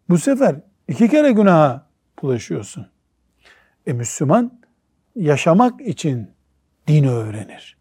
bu 0.09 0.17
sefer 0.17 0.55
iki 0.87 1.09
kere 1.09 1.31
günaha 1.31 1.87
bulaşıyorsun. 2.21 2.87
E 3.87 3.93
Müslüman 3.93 4.59
yaşamak 5.15 5.81
için 5.81 6.29
din 6.87 7.03
öğrenir. 7.03 7.77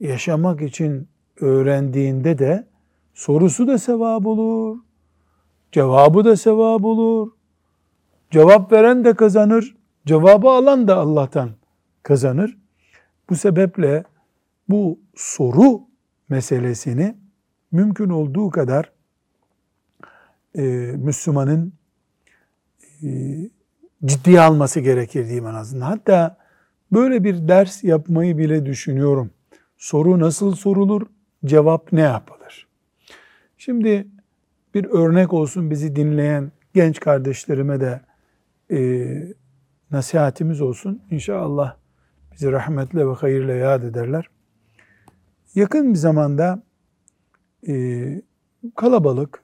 Yaşamak 0.00 0.62
için 0.62 1.08
öğrendiğinde 1.40 2.38
de 2.38 2.66
sorusu 3.14 3.66
da 3.66 3.78
sevap 3.78 4.26
olur. 4.26 4.78
Cevabı 5.72 6.24
da 6.24 6.36
sevap 6.36 6.84
olur. 6.84 7.30
Cevap 8.30 8.72
veren 8.72 9.04
de 9.04 9.14
kazanır. 9.14 9.76
Cevabı 10.06 10.48
alan 10.48 10.88
da 10.88 10.96
Allah'tan 10.96 11.50
kazanır. 12.02 12.58
Bu 13.30 13.36
sebeple 13.36 14.04
bu 14.68 15.00
soru 15.14 15.80
meselesini 16.28 17.16
mümkün 17.72 18.08
olduğu 18.08 18.50
kadar 18.50 18.92
e, 20.54 20.62
Müslümanın 20.96 21.72
e, 23.02 23.08
ciddiye 24.04 24.40
alması 24.40 24.80
gerekir 24.80 25.24
diyeyim 25.24 25.46
en 25.46 25.54
azından. 25.54 25.86
Hatta 25.86 26.36
böyle 26.92 27.24
bir 27.24 27.48
ders 27.48 27.84
yapmayı 27.84 28.38
bile 28.38 28.66
düşünüyorum. 28.66 29.30
Soru 29.78 30.20
nasıl 30.20 30.54
sorulur, 30.54 31.02
cevap 31.44 31.92
ne 31.92 32.00
yapılır? 32.00 32.66
Şimdi 33.58 34.06
bir 34.74 34.84
örnek 34.84 35.32
olsun 35.32 35.70
bizi 35.70 35.96
dinleyen 35.96 36.52
genç 36.74 37.00
kardeşlerime 37.00 37.80
de 37.80 38.00
e, 38.70 38.78
nasihatimiz 39.92 40.60
olsun. 40.60 41.02
İnşallah 41.10 41.76
bizi 42.32 42.52
rahmetle 42.52 43.08
ve 43.08 43.12
hayırla 43.12 43.52
yad 43.52 43.82
ederler. 43.82 44.28
Yakın 45.54 45.92
bir 45.92 45.98
zamanda 45.98 46.62
e, 47.68 48.22
kalabalık 48.76 49.42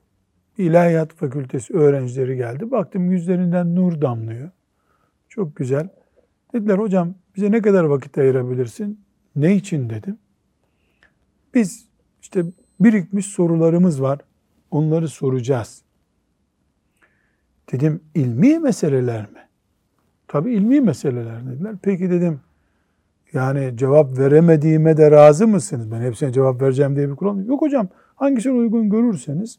ilahiyat 0.58 1.14
fakültesi 1.14 1.74
öğrencileri 1.74 2.36
geldi. 2.36 2.70
Baktım 2.70 3.10
yüzlerinden 3.10 3.74
nur 3.74 4.00
damlıyor. 4.00 4.50
Çok 5.28 5.56
güzel. 5.56 5.88
Dediler 6.52 6.78
hocam 6.78 7.14
bize 7.36 7.50
ne 7.50 7.62
kadar 7.62 7.84
vakit 7.84 8.18
ayırabilirsin? 8.18 9.00
Ne 9.36 9.56
için 9.56 9.90
dedim. 9.90 10.18
Biz 11.54 11.88
işte 12.22 12.44
birikmiş 12.80 13.26
sorularımız 13.26 14.02
var. 14.02 14.20
Onları 14.70 15.08
soracağız. 15.08 15.82
Dedim 17.72 18.00
ilmi 18.14 18.58
meseleler 18.58 19.30
mi? 19.30 19.47
Tabii 20.28 20.54
ilmi 20.54 20.80
meseleler 20.80 21.46
dediler. 21.46 21.74
Peki 21.82 22.10
dedim 22.10 22.40
yani 23.32 23.72
cevap 23.76 24.18
veremediğime 24.18 24.96
de 24.96 25.10
razı 25.10 25.48
mısınız? 25.48 25.90
Ben 25.90 26.00
hepsine 26.00 26.32
cevap 26.32 26.62
vereceğim 26.62 26.96
diye 26.96 27.10
bir 27.10 27.16
kural 27.16 27.46
yok. 27.46 27.62
hocam 27.62 27.88
hangisini 28.14 28.52
uygun 28.52 28.90
görürseniz 28.90 29.58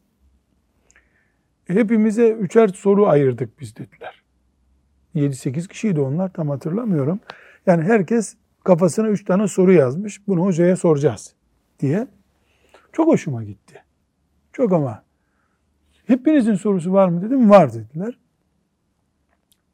hepimize 1.68 2.30
üçer 2.30 2.68
soru 2.68 3.08
ayırdık 3.08 3.60
biz 3.60 3.76
dediler. 3.76 4.24
7-8 5.16 5.68
kişiydi 5.68 6.02
onlar 6.02 6.34
tam 6.34 6.50
hatırlamıyorum. 6.50 7.20
Yani 7.66 7.84
herkes 7.84 8.36
kafasına 8.64 9.08
üç 9.08 9.26
tane 9.26 9.48
soru 9.48 9.74
yazmış. 9.74 10.28
Bunu 10.28 10.42
hocaya 10.42 10.76
soracağız 10.76 11.36
diye. 11.80 12.08
Çok 12.92 13.08
hoşuma 13.08 13.44
gitti. 13.44 13.84
Çok 14.54 14.74
ama. 14.74 15.04
Hepinizin 16.06 16.56
sorusu 16.56 16.94
var 16.94 17.10
mı 17.10 17.22
dedim. 17.22 17.50
Var 17.50 17.74
dediler. 17.74 18.18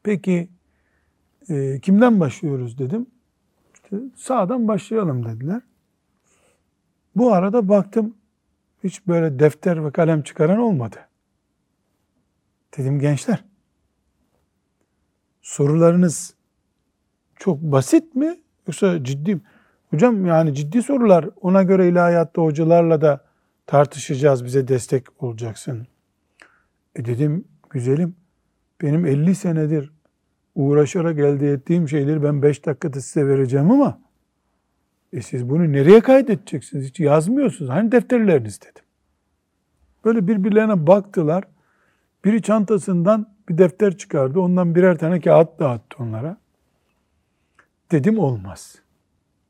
Peki 0.03 0.49
e, 1.49 1.79
kimden 1.79 2.19
başlıyoruz 2.19 2.77
dedim. 2.77 3.08
İşte 3.73 3.97
sağdan 4.15 4.67
başlayalım 4.67 5.25
dediler. 5.25 5.62
Bu 7.15 7.34
arada 7.34 7.69
baktım 7.69 8.15
hiç 8.84 9.08
böyle 9.08 9.39
defter 9.39 9.86
ve 9.86 9.91
kalem 9.91 10.21
çıkaran 10.21 10.60
olmadı. 10.60 10.97
Dedim 12.77 12.99
gençler 12.99 13.43
sorularınız 15.45 16.34
çok 17.36 17.62
basit 17.62 18.15
mi 18.15 18.39
yoksa 18.67 19.03
ciddi 19.03 19.36
mi? 19.36 19.41
Hocam 19.89 20.25
yani 20.25 20.53
ciddi 20.53 20.84
sorular 20.84 21.29
ona 21.41 21.63
göre 21.63 21.89
ilahiyatta 21.89 22.41
hocalarla 22.41 23.01
da 23.01 23.25
tartışacağız 23.65 24.45
bize 24.45 24.67
destek 24.67 25.23
olacaksın. 25.23 25.88
E 26.95 27.05
dedim 27.05 27.45
güzelim 27.69 28.15
benim 28.81 29.05
50 29.05 29.36
senedir 29.36 29.91
uğraşarak 30.56 31.20
elde 31.20 31.52
ettiğim 31.52 31.89
şeyleri 31.89 32.24
ben 32.24 32.41
5 32.41 32.65
dakikada 32.65 33.02
size 33.02 33.28
vereceğim 33.28 33.72
ama 33.72 34.00
e 35.13 35.22
siz 35.22 35.50
bunu 35.50 35.72
nereye 35.72 36.02
kaydedeceksiniz? 36.02 36.86
Hiç 36.86 37.00
yazmıyorsunuz. 37.00 37.72
Hani 37.72 37.91
defterleriniz 37.91 38.62
dedim. 38.62 38.84
Böyle 40.06 40.28
birbirlerine 40.28 40.88
baktılar. 40.88 41.44
Biri 42.26 42.41
çantasından 42.41 43.36
bir 43.50 43.58
defter 43.58 43.98
çıkardı. 43.98 44.39
Ondan 44.39 44.76
birer 44.76 44.98
tane 44.98 45.22
kağıt 45.22 45.60
dağıttı 45.60 46.04
onlara. 46.04 46.38
Dedim 47.91 48.20
olmaz. 48.20 48.76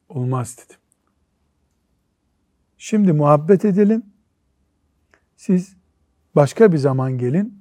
Olmaz 0.09 0.57
dedim. 0.57 0.79
Şimdi 2.77 3.13
muhabbet 3.13 3.65
edelim. 3.65 4.03
Siz 5.35 5.75
başka 6.35 6.71
bir 6.71 6.77
zaman 6.77 7.17
gelin. 7.17 7.59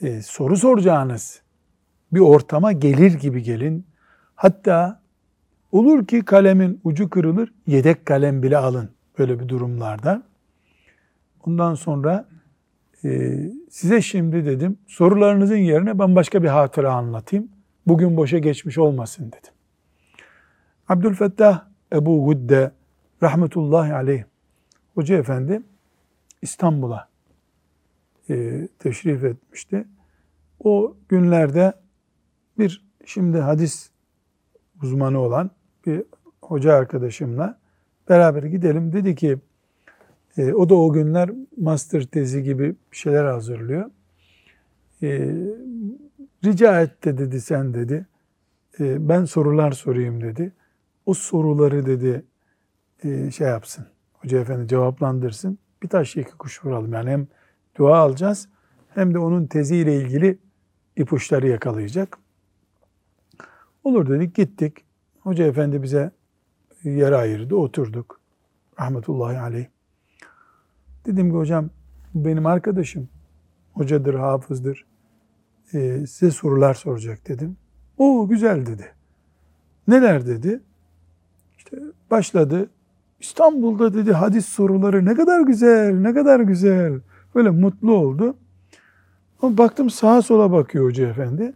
E, 0.00 0.22
soru 0.22 0.56
soracağınız 0.56 1.43
bir 2.14 2.20
ortama 2.20 2.72
gelir 2.72 3.14
gibi 3.14 3.42
gelin. 3.42 3.86
Hatta 4.34 5.00
olur 5.72 6.06
ki 6.06 6.24
kalemin 6.24 6.80
ucu 6.84 7.10
kırılır, 7.10 7.52
yedek 7.66 8.06
kalem 8.06 8.42
bile 8.42 8.56
alın 8.56 8.90
böyle 9.18 9.40
bir 9.40 9.48
durumlarda. 9.48 10.22
Ondan 11.46 11.74
sonra 11.74 12.28
e, 13.04 13.40
size 13.70 14.02
şimdi 14.02 14.46
dedim 14.46 14.78
sorularınızın 14.86 15.56
yerine 15.56 15.98
ben 15.98 16.16
başka 16.16 16.42
bir 16.42 16.48
hatıra 16.48 16.92
anlatayım. 16.92 17.48
Bugün 17.86 18.16
boşa 18.16 18.38
geçmiş 18.38 18.78
olmasın 18.78 19.26
dedim. 19.26 19.54
Abdülfettah 20.88 21.64
Ebu 21.92 22.26
Hudde 22.26 22.70
rahmetullahi 23.22 23.94
aleyh 23.94 24.24
Hoca 24.94 25.16
Efendi 25.16 25.62
İstanbul'a 26.42 27.08
e, 28.30 28.68
teşrif 28.78 29.24
etmişti. 29.24 29.84
O 30.64 30.96
günlerde 31.08 31.72
bir 32.58 32.84
şimdi 33.04 33.38
hadis 33.38 33.90
uzmanı 34.82 35.18
olan 35.18 35.50
bir 35.86 36.02
hoca 36.42 36.74
arkadaşımla 36.74 37.58
beraber 38.08 38.42
gidelim. 38.42 38.92
Dedi 38.92 39.14
ki 39.14 39.38
e, 40.36 40.52
o 40.52 40.68
da 40.68 40.74
o 40.74 40.92
günler 40.92 41.30
master 41.56 42.02
tezi 42.02 42.42
gibi 42.42 42.74
bir 42.92 42.96
şeyler 42.96 43.24
hazırlıyor. 43.24 43.90
E, 45.02 45.30
rica 46.44 46.80
et 46.80 47.04
de 47.04 47.18
dedi 47.18 47.40
sen 47.40 47.74
dedi. 47.74 48.06
E, 48.80 49.08
ben 49.08 49.24
sorular 49.24 49.72
sorayım 49.72 50.20
dedi. 50.20 50.52
O 51.06 51.14
soruları 51.14 51.86
dedi 51.86 52.24
e, 53.04 53.30
şey 53.30 53.48
yapsın. 53.48 53.86
Hoca 54.12 54.40
efendi 54.40 54.68
cevaplandırsın. 54.68 55.58
Bir 55.82 55.88
taş 55.88 56.16
iki 56.16 56.32
kuş 56.32 56.64
vuralım. 56.64 56.92
Yani 56.92 57.10
hem 57.10 57.26
dua 57.78 57.98
alacağız 57.98 58.48
hem 58.88 59.14
de 59.14 59.18
onun 59.18 59.46
teziyle 59.46 59.96
ilgili 59.96 60.38
ipuçları 60.96 61.48
yakalayacak. 61.48 62.18
Olur 63.84 64.08
dedik 64.08 64.34
gittik. 64.34 64.84
Hoca 65.20 65.44
efendi 65.44 65.82
bize 65.82 66.10
yer 66.84 67.12
ayırdı. 67.12 67.56
Oturduk. 67.56 68.20
Rahmetullahi 68.80 69.38
aleyh. 69.38 69.66
Dedim 71.06 71.30
ki 71.30 71.36
hocam 71.36 71.70
benim 72.14 72.46
arkadaşım. 72.46 73.08
Hocadır, 73.72 74.14
hafızdır. 74.14 74.84
Ee, 75.74 76.06
size 76.06 76.30
sorular 76.30 76.74
soracak 76.74 77.28
dedim. 77.28 77.56
O 77.98 78.28
güzel 78.28 78.66
dedi. 78.66 78.94
Neler 79.88 80.26
dedi? 80.26 80.60
İşte 81.58 81.76
başladı. 82.10 82.70
İstanbul'da 83.20 83.94
dedi 83.94 84.12
hadis 84.12 84.46
soruları 84.46 85.04
ne 85.04 85.14
kadar 85.14 85.40
güzel, 85.40 85.94
ne 85.94 86.14
kadar 86.14 86.40
güzel. 86.40 87.00
Böyle 87.34 87.50
mutlu 87.50 87.92
oldu. 87.94 88.36
Ama 89.42 89.58
baktım 89.58 89.90
sağa 89.90 90.22
sola 90.22 90.52
bakıyor 90.52 90.84
hoca 90.84 91.08
efendi. 91.08 91.52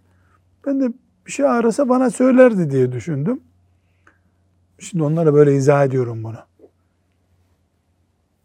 Ben 0.67 0.81
de 0.81 0.93
bir 1.29 1.33
şey 1.33 1.47
arasa 1.47 1.89
bana 1.89 2.11
söylerdi 2.11 2.71
diye 2.71 2.93
düşündüm. 2.93 3.41
Şimdi 4.79 5.05
onlara 5.05 5.35
böyle 5.35 5.57
izah 5.57 5.85
ediyorum 5.85 6.25
bunu. 6.25 6.39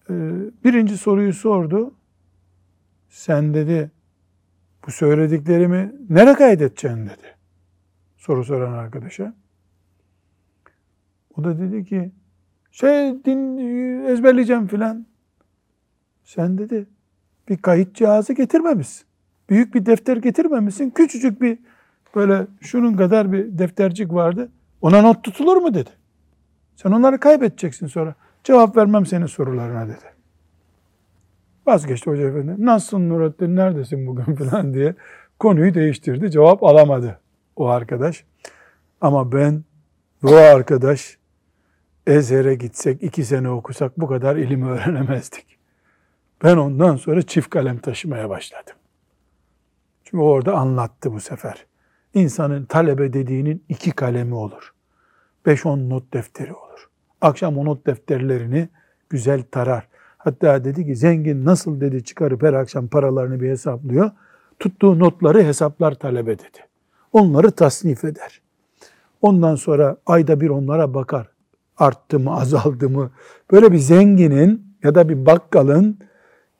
Ee, 0.09 0.13
birinci 0.63 0.97
soruyu 0.97 1.33
sordu. 1.33 1.93
Sen 3.09 3.53
dedi 3.53 3.91
bu 4.87 4.91
söylediklerimi 4.91 5.95
nereye 6.09 6.33
kaydedeceksin 6.33 7.05
dedi. 7.05 7.35
Soru 8.17 8.43
soran 8.43 8.73
arkadaşa. 8.73 9.33
O 11.37 11.43
da 11.43 11.59
dedi 11.59 11.85
ki 11.85 12.11
şey 12.71 13.25
din 13.25 13.57
ezberleyeceğim 14.05 14.67
filan. 14.67 15.05
Sen 16.23 16.57
dedi 16.57 16.87
bir 17.49 17.57
kayıt 17.57 17.95
cihazı 17.95 18.33
getirmemişsin. 18.33 19.05
Büyük 19.49 19.75
bir 19.75 19.85
defter 19.85 20.17
getirmemişsin. 20.17 20.89
Küçücük 20.89 21.41
bir 21.41 21.59
böyle 22.15 22.47
şunun 22.61 22.93
kadar 22.97 23.31
bir 23.31 23.57
deftercik 23.57 24.13
vardı. 24.13 24.51
Ona 24.81 25.01
not 25.01 25.23
tutulur 25.23 25.57
mu 25.57 25.73
dedi. 25.73 25.89
Sen 26.75 26.91
onları 26.91 27.19
kaybedeceksin 27.19 27.87
sonra. 27.87 28.15
Cevap 28.43 28.77
vermem 28.77 29.05
senin 29.05 29.25
sorularına 29.25 29.87
dedi. 29.87 30.13
Vazgeçti 31.67 32.09
hoca 32.09 32.27
efendi. 32.27 32.65
Nasılsın 32.65 33.09
Nurattin 33.09 33.55
neredesin 33.55 34.07
bugün 34.07 34.35
falan 34.35 34.73
diye 34.73 34.95
konuyu 35.39 35.73
değiştirdi. 35.73 36.31
Cevap 36.31 36.63
alamadı 36.63 37.19
o 37.55 37.67
arkadaş. 37.67 38.25
Ama 39.01 39.31
ben 39.31 39.63
bu 40.23 40.35
arkadaş 40.35 41.17
Ezher'e 42.07 42.55
gitsek 42.55 43.03
iki 43.03 43.25
sene 43.25 43.49
okusak 43.49 43.99
bu 43.99 44.07
kadar 44.07 44.35
ilim 44.35 44.67
öğrenemezdik. 44.67 45.57
Ben 46.43 46.57
ondan 46.57 46.95
sonra 46.95 47.21
çift 47.21 47.49
kalem 47.49 47.77
taşımaya 47.77 48.29
başladım. 48.29 48.75
Çünkü 50.03 50.23
orada 50.23 50.53
anlattı 50.53 51.13
bu 51.13 51.19
sefer. 51.19 51.65
İnsanın 52.13 52.65
talebe 52.65 53.13
dediğinin 53.13 53.63
iki 53.69 53.91
kalemi 53.91 54.35
olur. 54.35 54.73
5-10 55.45 55.89
not 55.89 56.13
defteri 56.13 56.53
olur. 56.53 56.89
Akşam 57.21 57.57
o 57.57 57.65
not 57.65 57.87
defterlerini 57.87 58.69
güzel 59.09 59.43
tarar. 59.51 59.87
Hatta 60.17 60.63
dedi 60.63 60.85
ki 60.85 60.95
zengin 60.95 61.45
nasıl 61.45 61.81
dedi 61.81 62.03
çıkarıp 62.03 62.43
her 62.43 62.53
akşam 62.53 62.87
paralarını 62.87 63.41
bir 63.41 63.49
hesaplıyor. 63.49 64.11
Tuttuğu 64.59 64.99
notları 64.99 65.43
hesaplar 65.43 65.93
talebe 65.93 66.39
dedi. 66.39 66.67
Onları 67.13 67.51
tasnif 67.51 68.03
eder. 68.03 68.41
Ondan 69.21 69.55
sonra 69.55 69.97
ayda 70.05 70.41
bir 70.41 70.49
onlara 70.49 70.93
bakar. 70.93 71.27
Arttı 71.77 72.19
mı, 72.19 72.35
azaldı 72.35 72.89
mı? 72.89 73.11
Böyle 73.51 73.71
bir 73.71 73.77
zenginin 73.77 74.75
ya 74.83 74.95
da 74.95 75.09
bir 75.09 75.25
bakkalın 75.25 75.97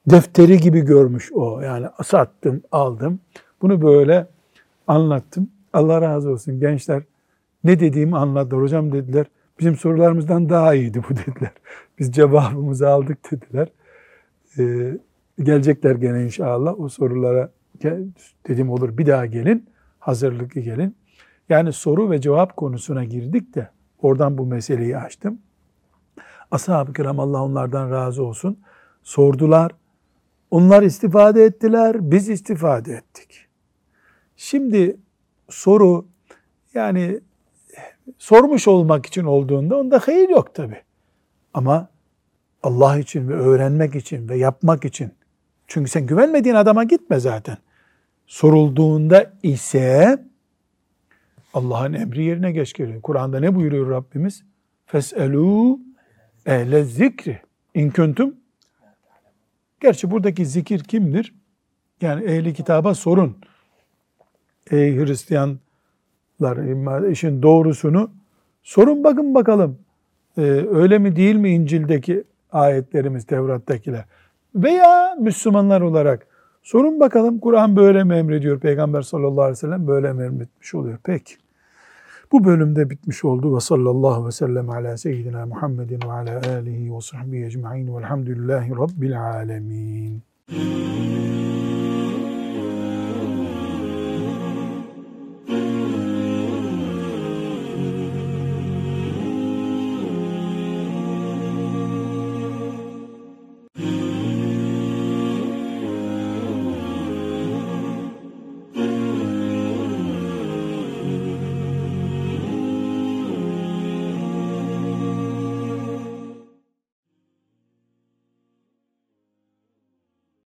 defteri 0.08 0.58
gibi 0.58 0.82
görmüş 0.82 1.32
o. 1.34 1.62
Yani 1.62 1.88
sattım, 2.04 2.62
aldım. 2.72 3.20
Bunu 3.62 3.82
böyle 3.82 4.28
anlattım. 4.88 5.50
Allah 5.74 6.02
razı 6.02 6.30
olsun 6.30 6.60
gençler 6.60 7.04
ne 7.64 7.80
dediğimi 7.80 8.18
anladılar. 8.18 8.62
Hocam 8.62 8.92
dediler 8.92 9.26
bizim 9.60 9.76
sorularımızdan 9.76 10.50
daha 10.50 10.74
iyiydi 10.74 11.02
bu 11.10 11.16
dediler. 11.16 11.52
Biz 12.00 12.12
cevabımızı 12.12 12.90
aldık 12.90 13.32
dediler. 13.32 13.68
Ee, 14.60 14.98
gelecekler 15.44 15.96
gene 15.96 16.24
inşallah 16.24 16.80
o 16.80 16.90
sorulara 16.90 17.52
dedim 18.48 18.70
olur 18.70 18.98
bir 18.98 19.06
daha 19.06 19.26
gelin. 19.26 19.70
Hazırlıklı 20.00 20.62
gelin. 20.62 20.96
Yani 21.50 21.74
soru 21.74 22.12
ve 22.12 22.22
cevap 22.22 22.58
konusuna 22.58 23.04
girdik 23.04 23.56
de 23.56 23.70
oradan 24.02 24.38
bu 24.38 24.46
meseleyi 24.46 24.98
açtım. 24.98 25.40
Ashab-ı 26.52 26.94
kiram 26.94 27.20
Allah 27.20 27.44
onlardan 27.44 27.92
razı 27.92 28.24
olsun. 28.24 28.60
Sordular. 29.04 29.72
Onlar 30.52 30.84
istifade 30.84 31.44
ettiler. 31.44 32.12
Biz 32.12 32.30
istifade 32.30 32.94
ettik. 32.94 33.43
Şimdi 34.44 34.98
soru 35.50 36.06
yani 36.74 37.20
sormuş 38.18 38.68
olmak 38.68 39.06
için 39.06 39.24
olduğunda 39.24 39.78
onda 39.78 40.00
hayır 40.06 40.30
yok 40.30 40.56
tabi. 40.56 40.82
Ama 41.54 41.90
Allah 42.64 43.00
için 43.00 43.30
ve 43.30 43.34
öğrenmek 43.34 43.96
için 43.96 44.30
ve 44.30 44.38
yapmak 44.38 44.86
için. 44.86 45.12
Çünkü 45.68 45.92
sen 45.92 46.08
güvenmediğin 46.08 46.56
adama 46.56 46.84
gitme 46.84 47.20
zaten. 47.20 47.58
Sorulduğunda 48.28 49.34
ise 49.44 50.24
Allah'ın 51.54 51.94
emri 51.94 52.24
yerine 52.24 52.52
geç 52.52 52.74
geliyor. 52.74 53.02
Kur'an'da 53.02 53.40
ne 53.40 53.56
buyuruyor 53.56 53.90
Rabbimiz? 53.90 54.44
Fes'elû 54.88 55.80
ehle 56.46 56.84
zikri 56.84 57.42
in 57.74 57.90
kuntum. 57.90 58.36
Gerçi 59.80 60.12
buradaki 60.12 60.46
zikir 60.46 60.84
kimdir? 60.84 61.36
Yani 62.02 62.24
ehli 62.24 62.54
kitaba 62.54 62.96
sorun. 62.96 63.38
Ey 64.74 64.98
Hristiyanlar 64.98 65.60
işin 67.12 67.42
doğrusunu 67.42 68.12
sorun 68.64 69.04
bakın 69.04 69.36
bakalım. 69.36 69.78
Ee, 70.38 70.42
öyle 70.72 71.00
mi 71.00 71.16
değil 71.16 71.36
mi 71.36 71.50
İncil'deki 71.50 72.24
ayetlerimiz, 72.52 73.26
Tevrat'takiler? 73.26 74.06
Veya 74.56 75.16
Müslümanlar 75.20 75.82
olarak 75.82 76.28
sorun 76.64 77.00
bakalım 77.00 77.40
Kur'an 77.40 77.76
böyle 77.76 78.04
mi 78.04 78.16
emrediyor? 78.16 78.60
Peygamber 78.60 79.02
sallallahu 79.02 79.42
aleyhi 79.42 79.52
ve 79.52 79.56
sellem 79.60 79.88
böyle 79.88 80.14
mi 80.14 80.24
emretmiş 80.24 80.76
oluyor? 80.76 80.98
Peki. 81.04 81.34
Bu 82.32 82.44
bölümde 82.44 82.90
bitmiş 82.90 83.26
oldu. 83.26 83.56
Ve 83.56 83.60
sallallahu 83.60 84.28
ve 84.28 84.32
sellem 84.32 84.70
ala 84.70 84.98
seyyidina 84.98 85.46
Muhammedin 85.46 86.00
ve 86.06 86.12
ala 86.12 86.42
alihi 86.50 86.96
ve 86.96 87.02
sahbihi 87.02 87.46
ecma'in 87.46 87.96
velhamdülillahi 87.96 88.72
rabbil 88.72 89.22
alemin. 89.22 90.24